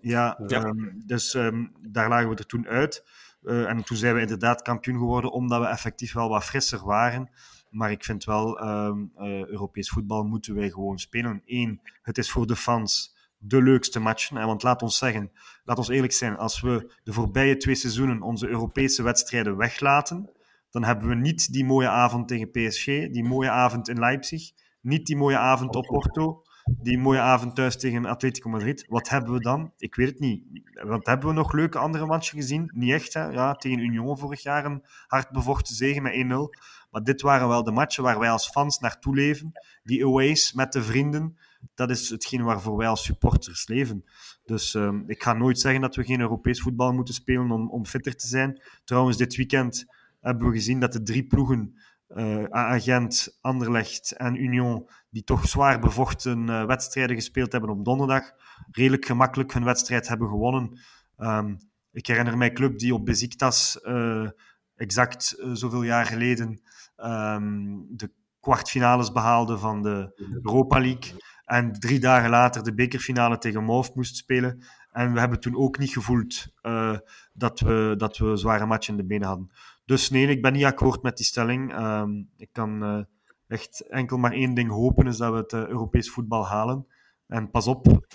[0.00, 0.66] ja, ja.
[0.66, 3.04] Um, dus um, daar lagen we er toen uit.
[3.42, 7.30] en toen zijn we inderdaad kampioen geworden, omdat we effectief wel wat frisser waren.
[7.74, 11.42] Maar ik vind wel, um, uh, Europees voetbal moeten wij gewoon spelen.
[11.44, 14.46] Eén, het is voor de fans de leukste matchen.
[14.46, 15.30] Want laat ons zeggen,
[15.64, 20.30] laat ons eerlijk zijn, als we de voorbije twee seizoenen onze Europese wedstrijden weglaten,
[20.70, 24.50] dan hebben we niet die mooie avond tegen PSG, die mooie avond in Leipzig,
[24.80, 28.84] niet die mooie avond op Porto, die mooie avond thuis tegen Atletico Madrid.
[28.88, 29.72] Wat hebben we dan?
[29.76, 30.42] Ik weet het niet.
[30.72, 32.70] Wat hebben we nog leuke andere matchen gezien?
[32.74, 33.28] Niet echt, hè?
[33.28, 36.60] Ja, tegen Union vorig jaar een hard bevochten zegen met 1-0.
[36.94, 39.52] Maar dit waren wel de matchen waar wij als fans naartoe leven.
[39.82, 41.36] Die aways met de vrienden,
[41.74, 44.04] dat is hetgeen waarvoor wij als supporters leven.
[44.44, 47.86] Dus uh, ik ga nooit zeggen dat we geen Europees voetbal moeten spelen om, om
[47.86, 48.62] fitter te zijn.
[48.84, 49.84] Trouwens, dit weekend
[50.20, 51.78] hebben we gezien dat de drie ploegen,
[52.08, 58.32] uh, Agent, Anderlecht en Union, die toch zwaar bevochten uh, wedstrijden gespeeld hebben op donderdag,
[58.70, 60.78] redelijk gemakkelijk hun wedstrijd hebben gewonnen.
[61.18, 61.58] Um,
[61.92, 64.28] ik herinner mij club die op Beziktas uh,
[64.76, 66.62] exact zoveel jaar geleden
[66.96, 71.12] um, de kwartfinales behaalde van de Europa League.
[71.44, 74.64] En drie dagen later de bekerfinale tegen Mauve moest spelen.
[74.90, 76.98] En we hebben toen ook niet gevoeld uh,
[77.32, 79.50] dat, we, dat we zware match in de benen hadden.
[79.84, 81.78] Dus nee, ik ben niet akkoord met die stelling.
[81.78, 83.02] Um, ik kan uh,
[83.46, 86.86] echt enkel maar één ding hopen, is dat we het uh, Europees voetbal halen.
[87.26, 88.06] En pas op,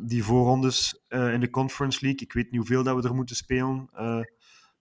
[0.00, 3.88] die voorrondes in de Conference League, ik weet niet hoeveel dat we er moeten spelen.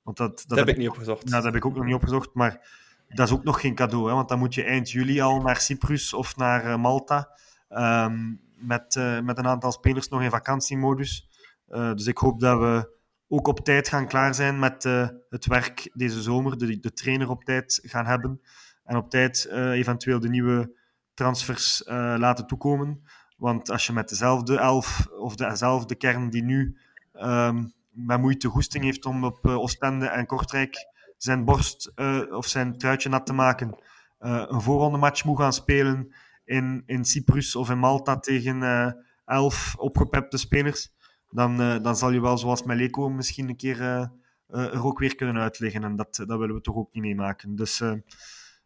[0.02, 1.24] want dat, dat, dat heb ik niet opgezocht.
[1.24, 2.68] Nou, dat heb ik ook nog niet opgezocht, maar
[3.08, 5.58] dat is ook nog geen cadeau, hè, want dan moet je eind juli al naar
[5.58, 7.30] Cyprus of naar uh, Malta.
[7.70, 11.30] Um, met, uh, met een aantal spelers nog in vakantiemodus.
[11.70, 12.96] Uh, dus ik hoop dat we
[13.28, 14.84] ook op tijd gaan klaar zijn met
[15.30, 16.58] het werk deze zomer.
[16.58, 18.42] De, de trainer op tijd gaan hebben.
[18.84, 20.76] En op tijd eventueel de nieuwe
[21.14, 21.84] transfers
[22.18, 23.04] laten toekomen.
[23.38, 26.78] Want als je met dezelfde elf of dezelfde kern die nu
[27.14, 30.76] um, met moeite goesting heeft om op Oostende en Kortrijk
[31.18, 33.80] zijn borst uh, of zijn truitje nat te maken,
[34.20, 36.16] uh, een voorronde match moet gaan spelen
[36.46, 38.92] in, in Cyprus of in Malta tegen uh,
[39.26, 40.90] elf opgepepte spelers,
[41.30, 43.82] dan, dan zal je wel zoals Meleko misschien een keer
[44.48, 45.84] er ook weer kunnen uitleggen.
[45.84, 47.56] En dat, dat willen we toch ook niet meemaken.
[47.56, 47.82] Dus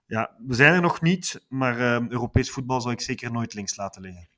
[0.06, 1.80] ja, we zijn er nog niet, maar
[2.12, 4.30] Europees voetbal zou ik zeker nooit links laten liggen.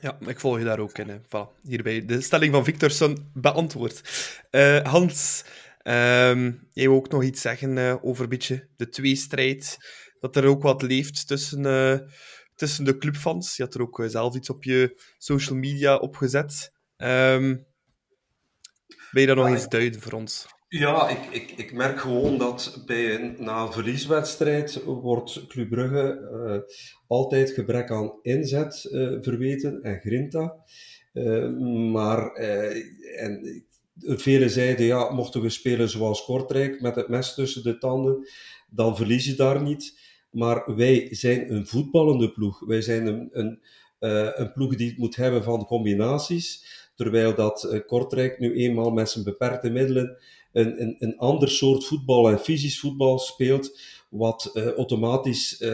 [0.00, 1.22] Ja, ik volg je daar ook in.
[1.24, 4.02] Voilà, hierbij de stelling van Victorson beantwoord.
[4.82, 5.44] Hans,
[5.84, 9.76] Um, jij wil ook nog iets zeggen uh, over een beetje de tweestrijd.
[10.20, 11.98] Dat er ook wat leeft tussen, uh,
[12.54, 13.56] tussen de clubfans.
[13.56, 16.72] Je had er ook uh, zelf iets op je social media opgezet.
[16.96, 17.66] Um,
[19.10, 20.46] wil je dat nog eens duiden voor ons?
[20.68, 26.64] Ja, ik, ik, ik merk gewoon dat bij een, na een verlieswedstrijd wordt Club Brugge
[27.06, 28.80] altijd gebrek aan inzet
[29.20, 30.54] verweten en grinta.
[31.92, 32.32] maar
[33.16, 33.64] en
[33.98, 38.28] Velen zeiden, ja, mochten we spelen zoals Kortrijk, met het mes tussen de tanden,
[38.70, 40.00] dan verlies je daar niet.
[40.30, 42.60] Maar wij zijn een voetballende ploeg.
[42.66, 43.60] Wij zijn een, een,
[44.00, 46.64] uh, een ploeg die het moet hebben van combinaties.
[46.94, 50.16] Terwijl dat uh, Kortrijk nu eenmaal met zijn beperkte middelen
[50.52, 55.64] een, een, een ander soort voetbal en fysisch voetbal speelt, wat uh, automatisch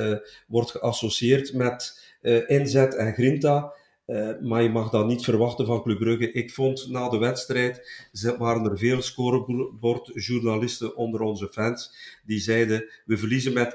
[0.46, 2.06] wordt geassocieerd met
[2.46, 3.72] inzet en grinta.
[4.08, 6.32] Uh, maar je mag dat niet verwachten van Club Brugge.
[6.32, 8.06] Ik vond na de wedstrijd
[8.38, 11.94] waren er veel scorebordjournalisten onder onze fans
[12.24, 13.74] die zeiden: we verliezen met 1-0.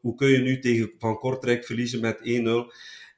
[0.00, 2.74] Hoe kun je nu tegen Van Kortrijk verliezen met 1-0?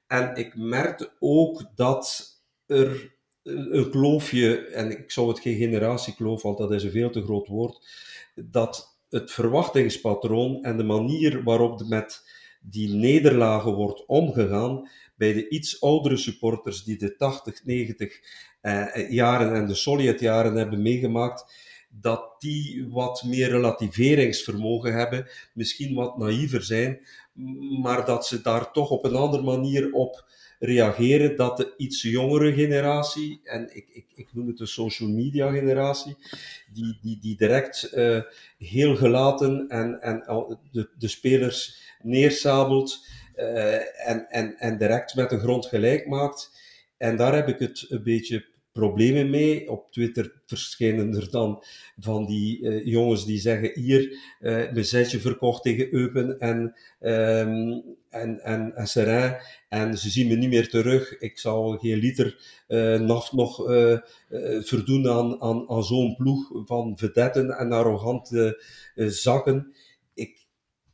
[0.06, 2.26] En ik merkte ook dat
[2.66, 7.22] er een kloofje, en ik zou het geen generatiekloof, want dat is een veel te
[7.22, 7.86] groot woord,
[8.34, 12.22] dat het verwachtingspatroon en de manier waarop met
[12.60, 18.20] die nederlagen wordt omgegaan, bij de iets oudere supporters die de 80, 90
[18.60, 21.52] eh, jaren en de Sovjet-jaren hebben meegemaakt,
[21.88, 27.00] dat die wat meer relativeringsvermogen hebben, misschien wat naïver zijn,
[27.82, 30.24] maar dat ze daar toch op een andere manier op
[30.58, 35.50] reageren dat de iets jongere generatie, en ik, ik, ik noem het de social media
[35.50, 36.16] generatie,
[36.72, 38.20] die, die, die direct uh,
[38.58, 40.22] heel gelaten en, en
[40.72, 43.06] de, de spelers neersabelt
[43.36, 46.50] uh, en, en, en direct met de grond gelijk maakt.
[46.96, 49.70] En daar heb ik het een beetje problemen mee.
[49.70, 51.64] Op Twitter verschijnen er dan
[51.96, 54.02] van die uh, jongens die zeggen: Hier,
[54.40, 59.38] uh, mijn zetje verkocht tegen Eupen en, um, en, en, en.
[59.68, 61.18] En ze zien me niet meer terug.
[61.18, 62.38] Ik zal geen liter
[62.68, 63.56] uh, nog
[64.60, 68.62] verdoen aan, aan, aan zo'n ploeg van vedetten en arrogante
[68.94, 69.72] zakken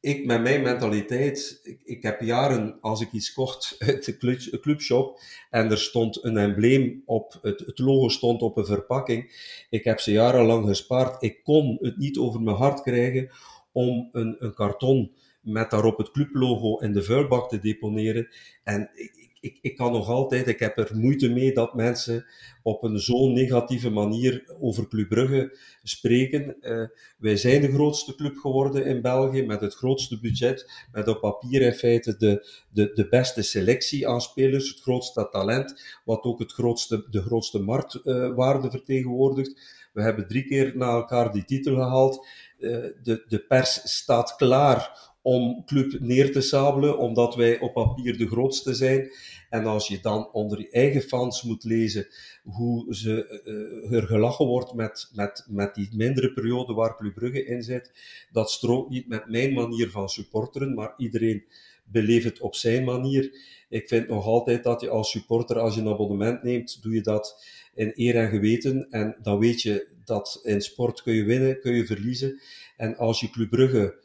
[0.04, 4.60] ik met mijn mentaliteit, ik, ik, heb jaren, als ik iets kocht uit de club,
[4.60, 9.32] clubshop en er stond een embleem op, het, het, logo stond op een verpakking,
[9.70, 11.22] ik heb ze jarenlang gespaard.
[11.22, 13.30] Ik kon het niet over mijn hart krijgen
[13.72, 15.12] om een, een karton
[15.44, 18.28] met daarop het clublogo in de vuilbak te deponeren.
[18.62, 22.26] En ik, ik, ik kan nog altijd, ik heb er moeite mee dat mensen
[22.62, 26.56] op een zo negatieve manier over Club Brugge spreken.
[26.60, 26.86] Uh,
[27.18, 31.62] wij zijn de grootste club geworden in België, met het grootste budget, met op papier
[31.62, 36.52] in feite de, de, de beste selectie aan spelers, het grootste talent, wat ook het
[36.52, 39.82] grootste, de grootste marktwaarde uh, vertegenwoordigt.
[39.92, 42.26] We hebben drie keer na elkaar die titel gehaald.
[42.58, 42.70] Uh,
[43.02, 48.26] de, de pers staat klaar om club neer te sabelen, omdat wij op papier de
[48.26, 49.10] grootste zijn.
[49.50, 52.06] En als je dan onder je eigen fans moet lezen
[52.42, 53.42] hoe ze,
[53.90, 57.92] uh, er gelachen wordt met, met, met die mindere periode waar Club Brugge in zit,
[58.32, 61.44] dat strookt niet met mijn manier van supporteren, maar iedereen
[61.84, 63.36] beleeft het op zijn manier.
[63.68, 67.02] Ik vind nog altijd dat je als supporter, als je een abonnement neemt, doe je
[67.02, 67.44] dat
[67.74, 68.86] in eer en geweten.
[68.90, 72.40] En dan weet je dat in sport kun je winnen, kun je verliezen.
[72.76, 74.02] En als je Club Brugge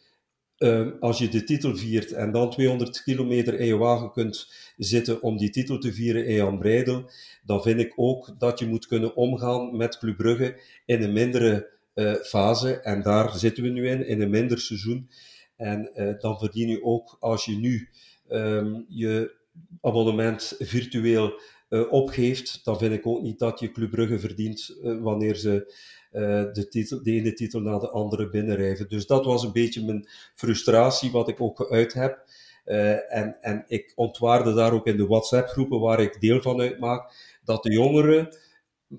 [0.61, 5.21] Um, als je de titel viert en dan 200 kilometer in je wagen kunt zitten
[5.21, 7.09] om die titel te vieren in Jan Breidel,
[7.43, 11.69] dan vind ik ook dat je moet kunnen omgaan met Club Brugge in een mindere
[11.95, 12.79] uh, fase.
[12.79, 15.09] En daar zitten we nu in, in een minder seizoen.
[15.55, 17.89] En uh, dan verdien je ook, als je nu
[18.29, 19.35] um, je
[19.81, 21.39] abonnement virtueel
[21.69, 25.73] uh, opgeeft, dan vind ik ook niet dat je Club Brugge verdient wanneer ze
[26.11, 28.89] uh, de, titel, de ene titel na de andere binnenrijven.
[28.89, 32.23] Dus dat was een beetje mijn frustratie, wat ik ook geuit heb.
[32.65, 37.11] Uh, en, en ik ontwaarde daar ook in de WhatsApp-groepen waar ik deel van uitmaak,
[37.43, 38.37] dat de jongeren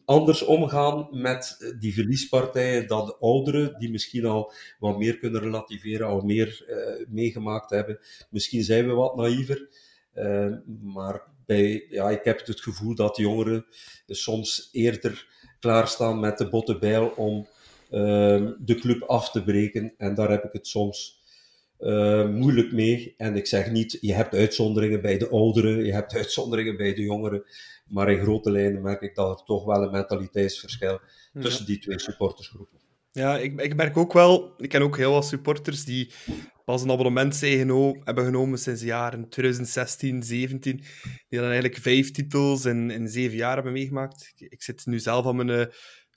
[0.04, 6.06] anders omgaan met die verliespartijen dan de ouderen, die misschien al wat meer kunnen relativeren,
[6.06, 7.98] al meer uh, meegemaakt hebben.
[8.30, 9.68] Misschien zijn we wat naïver,
[10.82, 13.66] maar bij, ja, ik heb het gevoel dat de jongeren
[14.06, 15.26] soms eerder
[15.60, 17.46] klaarstaan met de botte bijl om
[17.90, 19.94] uh, de club af te breken.
[19.96, 21.20] En daar heb ik het soms
[21.80, 23.14] uh, moeilijk mee.
[23.16, 27.02] En ik zeg niet, je hebt uitzonderingen bij de ouderen, je hebt uitzonderingen bij de
[27.02, 27.44] jongeren.
[27.86, 31.00] Maar in grote lijnen merk ik dat er toch wel een mentaliteitsverschil
[31.40, 32.78] tussen die twee supportersgroepen.
[33.12, 36.12] Ja, ik, ik merk ook wel, ik ken ook heel wat supporters die
[36.64, 37.68] pas een abonnement zijn
[38.04, 40.76] hebben genomen sinds de jaren 2016, 17,
[41.28, 44.32] die dan eigenlijk vijf titels in, in zeven jaar hebben meegemaakt.
[44.36, 45.66] Ik, zit nu zelf aan mijn eh,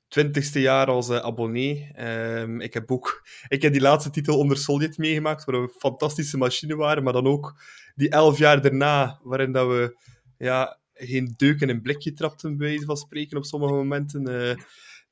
[0.07, 1.91] twintigste jaar als uh, abonnee.
[1.99, 5.79] Um, ik, heb ook, ik heb die laatste titel onder Soljet meegemaakt, waar we een
[5.79, 7.61] fantastische machine waren, maar dan ook
[7.95, 9.97] die elf jaar daarna, waarin dat we
[10.37, 14.29] ja, geen deuk in een blikje trapten, bij wijze van spreken, op sommige momenten.
[14.29, 14.55] Uh,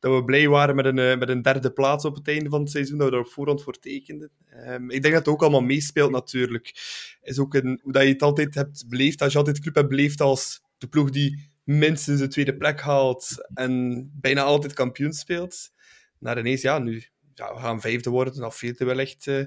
[0.01, 2.61] dat we blij waren met een, eh, met een derde plaats op het einde van
[2.61, 4.31] het seizoen, dat we daar op voorhand voor tekenden.
[4.67, 6.73] Um, ik denk dat het ook allemaal meespeelt natuurlijk.
[7.21, 9.75] Is ook een, hoe dat je het altijd hebt beleefd, als je altijd de club
[9.75, 15.13] hebt beleefd als de ploeg die minstens de tweede plek haalt en bijna altijd kampioen
[15.13, 15.71] speelt.
[16.19, 19.45] Naar ineens, ja, nu ja, we gaan vijfde worden, of vierde wellicht, uh,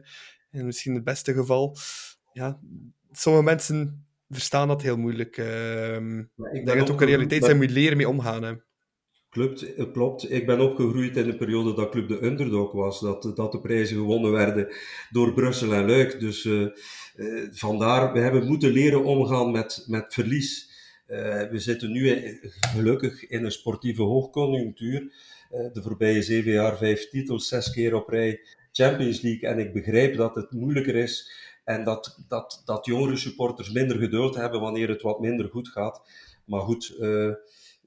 [0.51, 1.77] in misschien het beste geval.
[2.33, 2.61] Ja,
[3.13, 5.37] sommige mensen verstaan dat heel moeilijk.
[5.37, 8.43] Uh, ik denk dat het ook een realiteit zijn, moet leren mee omgaan.
[8.43, 8.55] Hè.
[9.35, 10.31] Klopt, klopt.
[10.31, 13.01] Ik ben opgegroeid in de periode dat Club de Underdog was.
[13.01, 14.69] Dat, dat de prijzen gewonnen werden
[15.11, 16.21] door Brussel en Luik.
[16.21, 16.67] Dus uh,
[17.17, 20.73] uh, vandaar, we hebben moeten leren omgaan met, met verlies.
[21.51, 22.39] We zitten nu
[22.75, 25.13] gelukkig in een sportieve hoogconjunctuur.
[25.73, 28.41] de voorbije zeven jaar vijf titels, zes keer op rij
[28.73, 29.49] Champions League.
[29.49, 31.31] En ik begrijp dat het moeilijker is
[31.65, 36.03] en dat, dat, dat jongere supporters minder geduld hebben wanneer het wat minder goed gaat.
[36.45, 36.97] Maar goed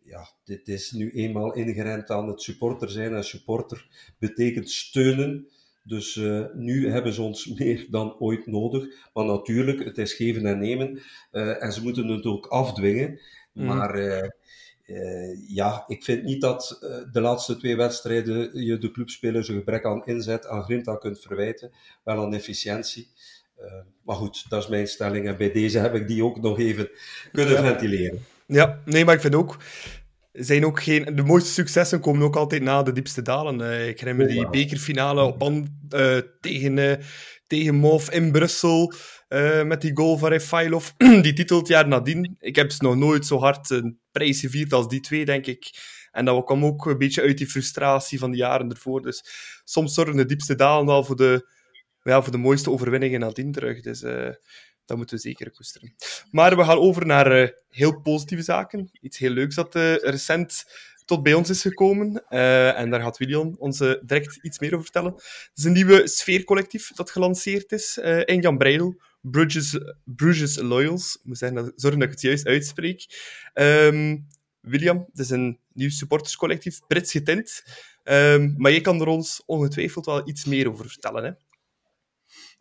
[0.08, 3.14] ja, dit is nu eenmaal ingerend aan het supporter zijn.
[3.14, 3.88] En supporter
[4.20, 5.48] betekent steunen.
[5.84, 8.86] Dus uh, nu hebben ze ons meer dan ooit nodig.
[9.14, 11.02] Maar natuurlijk, het is geven en nemen.
[11.32, 13.20] Uh, en ze moeten het ook afdwingen.
[13.54, 13.66] Mm.
[13.66, 14.30] Maar uh,
[15.48, 16.78] ja, ik vind niet dat
[17.12, 21.72] de laatste twee wedstrijden je de clubspelers een gebrek aan inzet, aan grinta kunt verwijten.
[22.04, 23.08] Wel aan efficiëntie.
[24.04, 25.28] maar goed, dat is mijn stelling.
[25.28, 26.90] En bij deze heb ik die ook nog even
[27.32, 27.64] kunnen ja.
[27.64, 28.26] ventileren.
[28.48, 29.58] Ja, nee, maar ik vind ook
[30.38, 31.16] zijn ook geen...
[31.16, 33.60] De mooiste successen komen ook altijd na de diepste dalen.
[33.60, 36.94] Uh, ik herinner me die bekerfinale op uh, tegen, uh,
[37.48, 38.94] tegen Mov in Brussel.
[39.66, 40.90] met die goal van Refailov.
[41.22, 42.36] die titel het jaar nadien.
[42.40, 45.70] Ik heb ze nog nooit zo hard een prijs gevierd als die twee, denk ik.
[46.12, 49.02] En dat kwam ook een beetje uit die frustratie van de jaren ervoor.
[49.02, 49.24] Dus
[49.64, 51.50] soms zorgen de diepste dalen al voor de,
[52.04, 53.82] ja, voor de mooiste overwinningen nadien terug.
[53.82, 54.04] Dus
[54.88, 55.96] dat moeten we zeker koesteren.
[56.32, 58.90] Maar we gaan over naar uh, heel positieve zaken.
[59.02, 60.66] Iets heel leuks dat uh, recent
[61.06, 62.24] tot bij ons is gekomen.
[62.30, 65.14] Uh, en daar gaat William ons direct iets meer over vertellen.
[65.14, 69.02] Het is een nieuwe sfeercollectief dat gelanceerd is in Jan Breidel.
[69.22, 71.20] Bruges, Bruges Loyals.
[71.24, 73.06] Moet zeggen, zorgen dat ik het juist uitspreek.
[73.54, 74.28] Um,
[74.62, 77.64] William, het is een nieuw supporterscollectief, Brits getint.
[78.04, 81.24] Um, maar je kan er ons ongetwijfeld wel iets meer over vertellen.
[81.24, 81.32] Hè?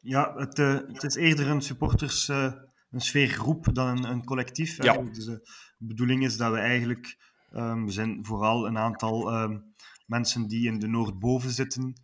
[0.01, 2.53] Ja, het, uh, het is eerder een supporters, uh,
[2.90, 4.82] een sfeergroep dan een, een collectief.
[4.82, 4.97] Ja.
[4.97, 5.40] Dus de
[5.78, 7.18] bedoeling is dat we eigenlijk,
[7.53, 9.74] um, we zijn vooral een aantal um,
[10.07, 12.01] mensen die in de Noordboven zitten,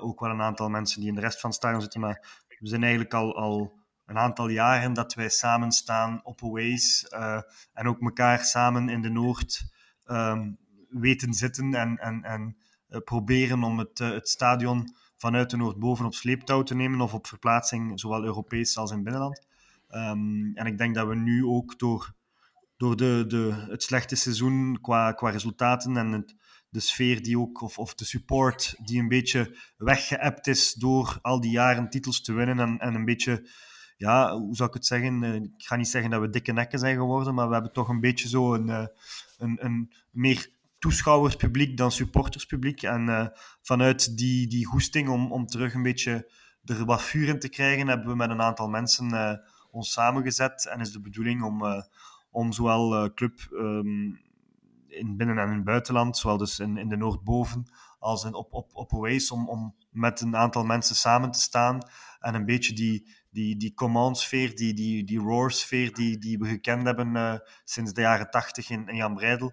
[0.00, 2.68] ook wel een aantal mensen die in de rest van het stadion zitten, maar we
[2.68, 7.04] zijn eigenlijk al, al een aantal jaren dat wij samen staan op Aways
[7.72, 9.72] en ook elkaar samen in de Noord
[10.88, 12.56] weten zitten en, en, en
[13.04, 18.00] proberen om het, het stadion vanuit de Noordboven op sleeptouw te nemen of op verplaatsing,
[18.00, 19.46] zowel Europees als in binnenland.
[19.90, 22.14] Um, en ik denk dat we nu ook door,
[22.76, 26.34] door de, de, het slechte seizoen qua, qua resultaten en het,
[26.68, 31.40] de sfeer die ook, of, of de support die een beetje weggeëpt is door al
[31.40, 33.48] die jaren titels te winnen en, en een beetje,
[33.96, 35.22] ja, hoe zou ik het zeggen?
[35.42, 38.00] Ik ga niet zeggen dat we dikke nekken zijn geworden, maar we hebben toch een
[38.00, 38.68] beetje zo een,
[39.38, 40.50] een, een meer
[40.80, 42.82] toeschouwerspubliek dan supporterspubliek.
[42.82, 43.26] En uh,
[43.62, 46.30] vanuit die, die goesting om, om terug een beetje
[46.64, 49.32] er wat in te krijgen, hebben we met een aantal mensen uh,
[49.70, 50.66] ons samengezet.
[50.66, 51.82] En is de bedoeling om, uh,
[52.30, 54.20] om zowel club um,
[54.88, 58.70] in binnen- en in buitenland, zowel dus in, in de Noordboven als in, op, op,
[58.72, 61.78] op Oasis, om, om met een aantal mensen samen te staan
[62.20, 66.86] en een beetje die, die, die command-sfeer, die, die, die roar-sfeer die, die we gekend
[66.86, 69.52] hebben sinds de jaren tachtig in, in Jan Breidel,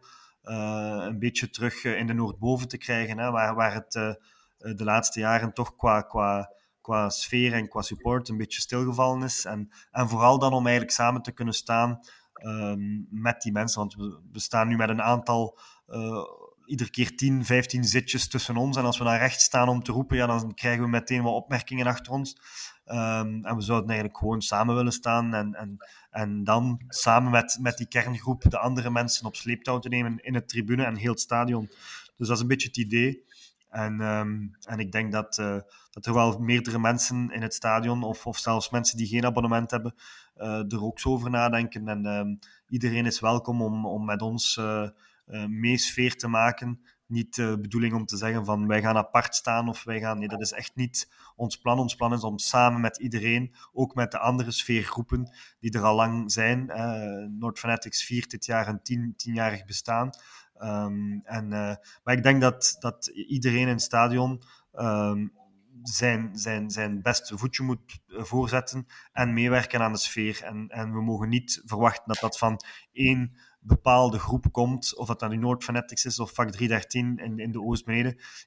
[0.50, 4.12] een beetje terug in de Noordboven te krijgen, hè, waar, waar het uh,
[4.76, 9.46] de laatste jaren toch qua, qua, qua sfeer en qua support een beetje stilgevallen is.
[9.46, 12.00] En, en vooral dan om eigenlijk samen te kunnen staan
[12.44, 16.24] um, met die mensen, want we, we, staan nu met een aantal, uh,
[16.66, 18.78] iedere keer 10, 15 zitjes tussen ons.
[18.78, 21.34] En als we naar rechts staan om te roepen, ja, dan krijgen we meteen wat
[21.34, 22.38] opmerkingen achter ons.
[22.90, 25.78] Um, en we zouden eigenlijk gewoon samen willen staan en, en,
[26.10, 30.34] en dan samen met, met die kerngroep de andere mensen op sleeptouw te nemen in
[30.34, 31.70] het tribune en heel het stadion.
[32.18, 33.24] Dus dat is een beetje het idee.
[33.70, 35.58] En, um, en ik denk dat, uh,
[35.92, 39.72] dat er wel meerdere mensen in het stadion, of, of zelfs mensen die geen abonnement
[39.72, 39.96] hebben,
[40.38, 41.88] uh, er ook zo over nadenken.
[41.88, 44.90] En um, iedereen is welkom om, om met ons uh,
[45.48, 49.70] mee sfeer te maken niet de bedoeling om te zeggen van wij gaan apart staan
[49.70, 50.20] of wij gaan...
[50.20, 51.80] Nee, dat is echt niet ons plan.
[51.80, 55.96] Ons plan is om samen met iedereen, ook met de andere sfeergroepen die er al
[55.96, 56.70] lang zijn.
[56.70, 60.10] Uh, Noord Fanatics viert dit jaar een tien, tienjarig bestaan.
[60.62, 64.42] Um, en, uh, maar ik denk dat, dat iedereen in het stadion
[64.74, 65.34] um,
[65.84, 70.44] zijn, zijn, zijn beste voetje moet voorzetten en meewerken aan de sfeer.
[70.44, 73.38] En, en we mogen niet verwachten dat dat van één
[73.68, 77.52] bepaalde groep komt, of dat dan nu Noord Fanatics is of vak 313 in, in
[77.52, 77.86] de Oost.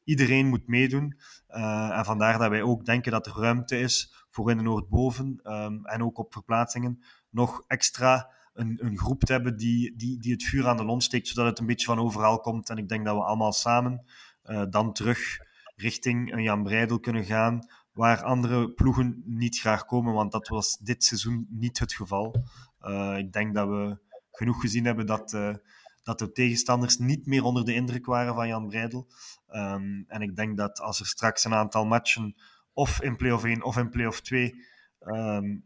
[0.05, 1.19] Iedereen moet meedoen.
[1.49, 5.41] Uh, en vandaar dat wij ook denken dat er ruimte is voor in de Noordboven
[5.43, 10.33] um, en ook op verplaatsingen nog extra een, een groep te hebben die, die, die
[10.33, 12.71] het vuur aan de lont steekt, zodat het een beetje van overal komt.
[12.71, 14.05] En ik denk dat we allemaal samen
[14.45, 15.39] uh, dan terug
[15.77, 20.77] richting een Jan Breidel kunnen gaan, waar andere ploegen niet graag komen, want dat was
[20.77, 22.45] dit seizoen niet het geval.
[22.83, 23.99] Uh, ik denk dat we
[24.41, 25.55] genoeg gezien hebben dat, uh,
[26.03, 29.07] dat de tegenstanders niet meer onder de indruk waren van Jan Breidel.
[29.49, 32.35] Um, en ik denk dat als er straks een aantal matchen,
[32.73, 34.55] of in play-off 1 of in play-off 2,
[35.01, 35.65] um,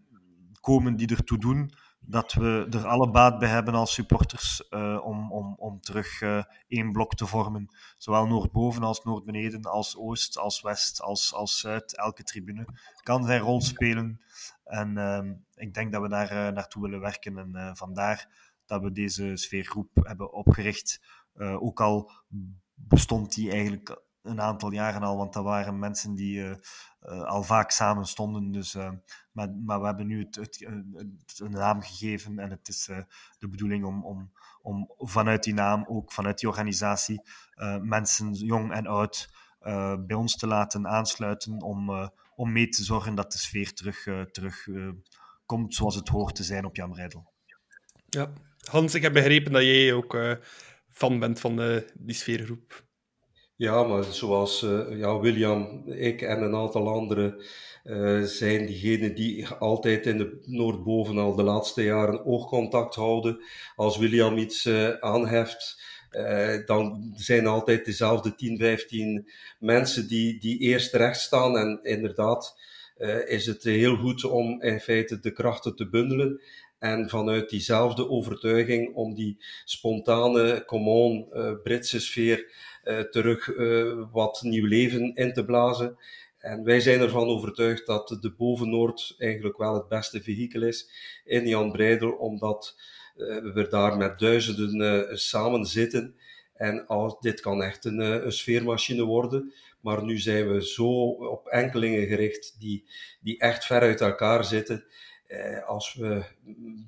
[0.60, 5.32] komen die ertoe doen, dat we er alle baat bij hebben als supporters uh, om,
[5.32, 7.68] om, om terug uh, één blok te vormen.
[7.98, 11.96] Zowel Noordboven als Noordbeneden, als Oost, als West, als, als Zuid.
[11.96, 12.66] Elke tribune
[13.02, 14.20] kan zijn rol spelen.
[14.64, 17.38] En uh, ik denk dat we daar naartoe willen werken.
[17.38, 18.28] En vandaar
[18.66, 21.00] dat we deze sfeergroep hebben opgericht.
[21.36, 22.10] Uh, ook al
[22.74, 26.50] bestond die eigenlijk een aantal jaren al, want dat waren mensen die uh,
[27.02, 28.50] uh, al vaak samen stonden.
[28.50, 28.74] Dus,
[29.32, 30.66] maar, maar we hebben nu het,
[31.40, 32.90] een naam gegeven en het is
[33.38, 37.22] de bedoeling om, om, om vanuit die naam, ook vanuit die organisatie,
[37.82, 39.34] mensen, jong en oud,
[40.06, 44.68] bij ons te laten aansluiten om, om mee te zorgen dat de sfeer terug, terug
[45.46, 47.32] komt zoals het hoort te zijn op Jan Rijdel.
[48.08, 48.32] Ja,
[48.70, 50.32] Hans, ik heb begrepen dat jij ook uh,
[50.88, 52.84] fan bent van uh, die sfeergroep.
[53.56, 57.42] Ja, maar zoals uh, ja, William, ik en een aantal anderen
[58.24, 63.42] zijn diegenen die altijd in de Noordboven al de laatste jaren oogcontact houden.
[63.76, 64.68] Als William iets
[65.00, 65.82] aanheft,
[66.66, 71.58] dan zijn altijd dezelfde 10, 15 mensen die, die eerst recht staan.
[71.58, 72.56] En inderdaad
[72.98, 76.40] uh, is het heel goed om in feite de krachten te bundelen.
[76.78, 82.72] En vanuit diezelfde overtuiging om die spontane, common uh, Britse sfeer
[83.10, 83.50] terug
[84.12, 85.96] wat nieuw leven in te blazen.
[86.38, 90.90] En wij zijn ervan overtuigd dat de Boven-Noord eigenlijk wel het beste vehikel is
[91.24, 92.76] in Jan Breidel, omdat
[93.14, 96.16] we daar met duizenden samen zitten.
[96.54, 99.52] En als, dit kan echt een, een, sfeermachine worden.
[99.84, 102.84] Maar nu zijn we zo op enkelingen gericht die,
[103.20, 104.84] die echt ver uit elkaar zitten.
[105.26, 106.24] Eh, als we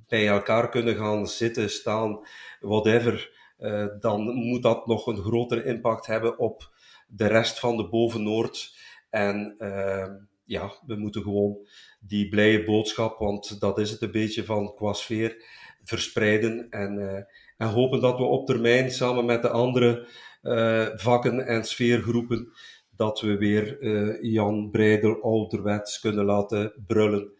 [0.08, 2.20] bij elkaar kunnen gaan zitten, staan,
[2.60, 6.70] whatever, eh, dan moet dat nog een grotere impact hebben op
[7.08, 8.74] de rest van de Boven-Noord.
[9.10, 10.06] En uh,
[10.44, 11.66] ja, we moeten gewoon
[12.00, 15.44] die blije boodschap, want dat is het een beetje van qua sfeer,
[15.84, 16.70] verspreiden.
[16.70, 17.20] En, uh,
[17.56, 20.08] en hopen dat we op termijn samen met de andere
[20.42, 22.52] uh, vakken en sfeergroepen,
[22.96, 23.78] dat we weer
[24.24, 27.32] Jan Breidel ouderwets kunnen laten brullen.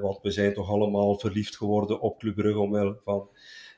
[0.00, 3.28] want we zijn toch allemaal verliefd geworden op Club Brugge omwille van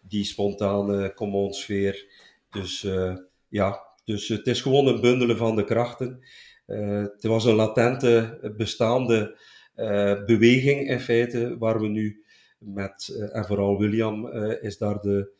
[0.02, 2.06] die spontane common sfeer.
[2.50, 2.86] Dus
[3.48, 6.20] ja, dus het is gewoon een bundelen van de krachten.
[6.66, 9.38] Het was een latente, bestaande
[10.26, 12.24] beweging in feite, waar we nu
[12.58, 14.28] met, en vooral William
[14.60, 15.32] is daar de,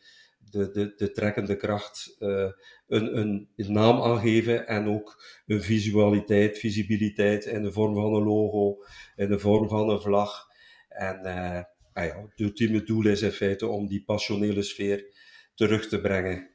[0.55, 2.53] de, de, de trekkende kracht, een,
[2.87, 8.23] een, een, naam aan geven en ook een visualiteit, visibiliteit in de vorm van een
[8.23, 8.83] logo,
[9.15, 10.47] in de vorm van een vlag.
[10.89, 11.17] En
[11.93, 15.05] ah ja, het ultieme doel is in feite om die passionele sfeer
[15.55, 16.49] terug te brengen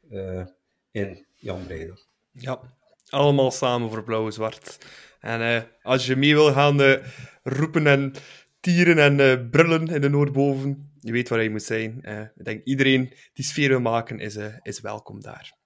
[0.91, 1.99] in Jan Breidel.
[2.33, 2.61] Ja,
[3.09, 4.79] allemaal samen voor blauw-zwart.
[5.21, 6.97] En uh, als je mee wil gaan uh,
[7.43, 8.13] roepen en
[8.61, 12.03] tieren en uh, brullen in de Noordboven, je weet waar je moet zijn.
[12.37, 15.57] ik denk iedereen die sfeer wil maken, is, is welkom daar.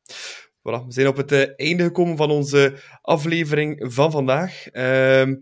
[0.59, 4.66] Voilà, we zijn op het einde gekomen van onze aflevering van vandaag.
[4.66, 5.35] Ehm,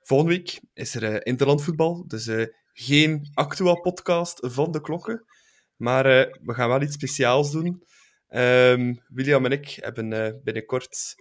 [0.00, 2.30] volgende week is er interlandvoetbal, dus
[2.72, 5.24] geen Actua-podcast van de klokken.
[5.76, 6.04] Maar
[6.42, 7.82] we gaan wel iets speciaals doen.
[8.28, 11.14] Um, William en ik hebben binnenkort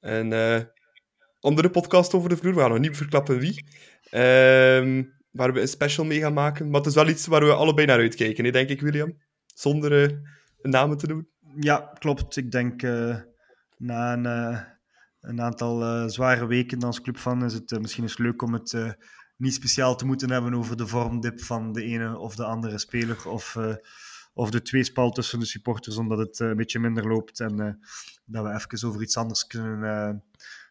[0.00, 0.32] een
[1.40, 2.54] andere podcast over de vloer.
[2.54, 3.66] We gaan nog niet verklappen wie.
[4.10, 6.70] Um, waar we een special mee gaan maken.
[6.70, 9.16] Maar het is wel iets waar we allebei naar uitkijken, denk ik, William.
[9.54, 10.18] Zonder uh,
[10.62, 11.28] een namen te doen.
[11.60, 12.36] Ja, klopt.
[12.36, 13.16] Ik denk uh,
[13.76, 14.64] na een,
[15.20, 18.96] een aantal zware weken als club van is het misschien eens leuk om het
[19.36, 23.28] niet speciaal te moeten hebben over de vormdip van de ene of de andere speler.
[23.28, 23.56] Of
[24.36, 27.40] of de tweespal tussen de supporters, omdat het een beetje minder loopt.
[27.40, 27.80] En
[28.24, 30.22] dat we even over iets anders kunnen,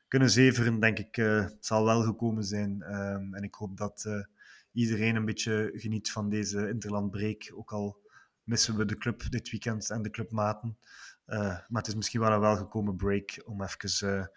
[0.08, 2.84] kunnen zeveren, denk ik, uh, zal wel gekomen zijn.
[2.96, 4.26] Um, en ik hoop dat
[4.74, 7.52] iedereen een beetje geniet van deze interlandbreak.
[7.54, 8.02] Ook al
[8.44, 10.78] missen we de club dit weekend en de clubmaten.
[11.26, 14.32] maar het is misschien wel een welgekomen break om even,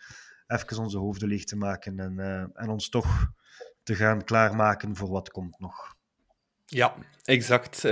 [0.47, 2.19] even onze hoofden leeg te maken en,
[2.55, 3.31] en ons toch
[3.83, 5.97] te gaan klaarmaken voor wat komt nog.
[6.67, 7.83] Ja, exact.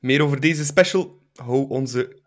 [0.00, 1.22] meer over deze special.
[1.34, 2.22] Hou onze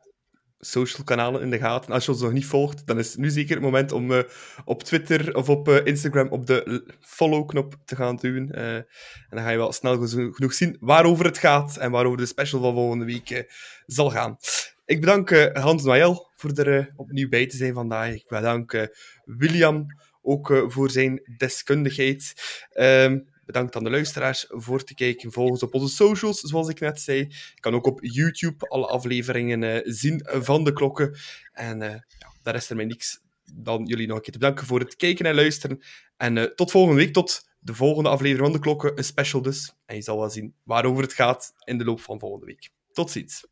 [0.62, 1.94] social kanalen in de gaten.
[1.94, 4.20] Als je ons nog niet volgt, dan is nu zeker het moment om uh,
[4.66, 8.50] op Twitter of op uh, Instagram op de follow-knop te gaan duwen.
[8.56, 8.86] Uh, en
[9.30, 12.74] dan ga je wel snel genoeg zien waarover het gaat en waarover de special van
[12.74, 13.52] volgende week
[13.86, 14.38] zal gaan.
[14.86, 18.14] Ik bedank Hans Noël voor er opnieuw bij te zijn vandaag.
[18.14, 18.90] Ik bedank
[19.26, 19.86] William
[20.22, 22.34] ook voor zijn deskundigheid.
[22.72, 23.20] Ehm,
[23.52, 25.32] Bedankt aan de luisteraars voor te kijken.
[25.32, 27.18] Volg ons op onze socials, zoals ik net zei.
[27.20, 31.18] Je kan ook op YouTube alle afleveringen uh, zien van de klokken.
[31.54, 33.20] En uh, ja, daar is er mij niks
[33.54, 35.82] dan jullie nog een keer te bedanken voor het kijken en luisteren.
[36.18, 38.98] En uh, tot volgende week, tot de volgende aflevering van de klokken.
[38.98, 39.74] Een special dus.
[39.86, 42.70] En je zal wel zien waarover het gaat in de loop van volgende week.
[42.92, 43.46] Tot ziens.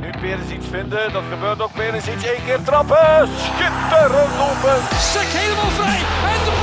[0.00, 1.72] Nu Peres iets vinden, dat gebeurt ook.
[1.72, 3.28] Peres iets één keer trappen.
[3.28, 4.78] Schitterend open.
[5.12, 6.00] Sek helemaal vrij.
[6.32, 6.57] En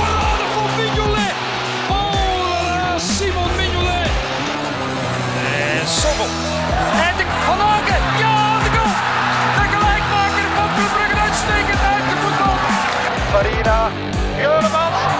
[5.86, 6.26] Sobel.
[7.06, 8.02] En de Van Aken.
[8.18, 8.94] Ja, de goal.
[9.56, 11.78] De gelijkmaker van Club Brugge uitstekend
[12.22, 12.54] voetbal.
[13.32, 13.90] Marina
[14.36, 15.15] Geuremans.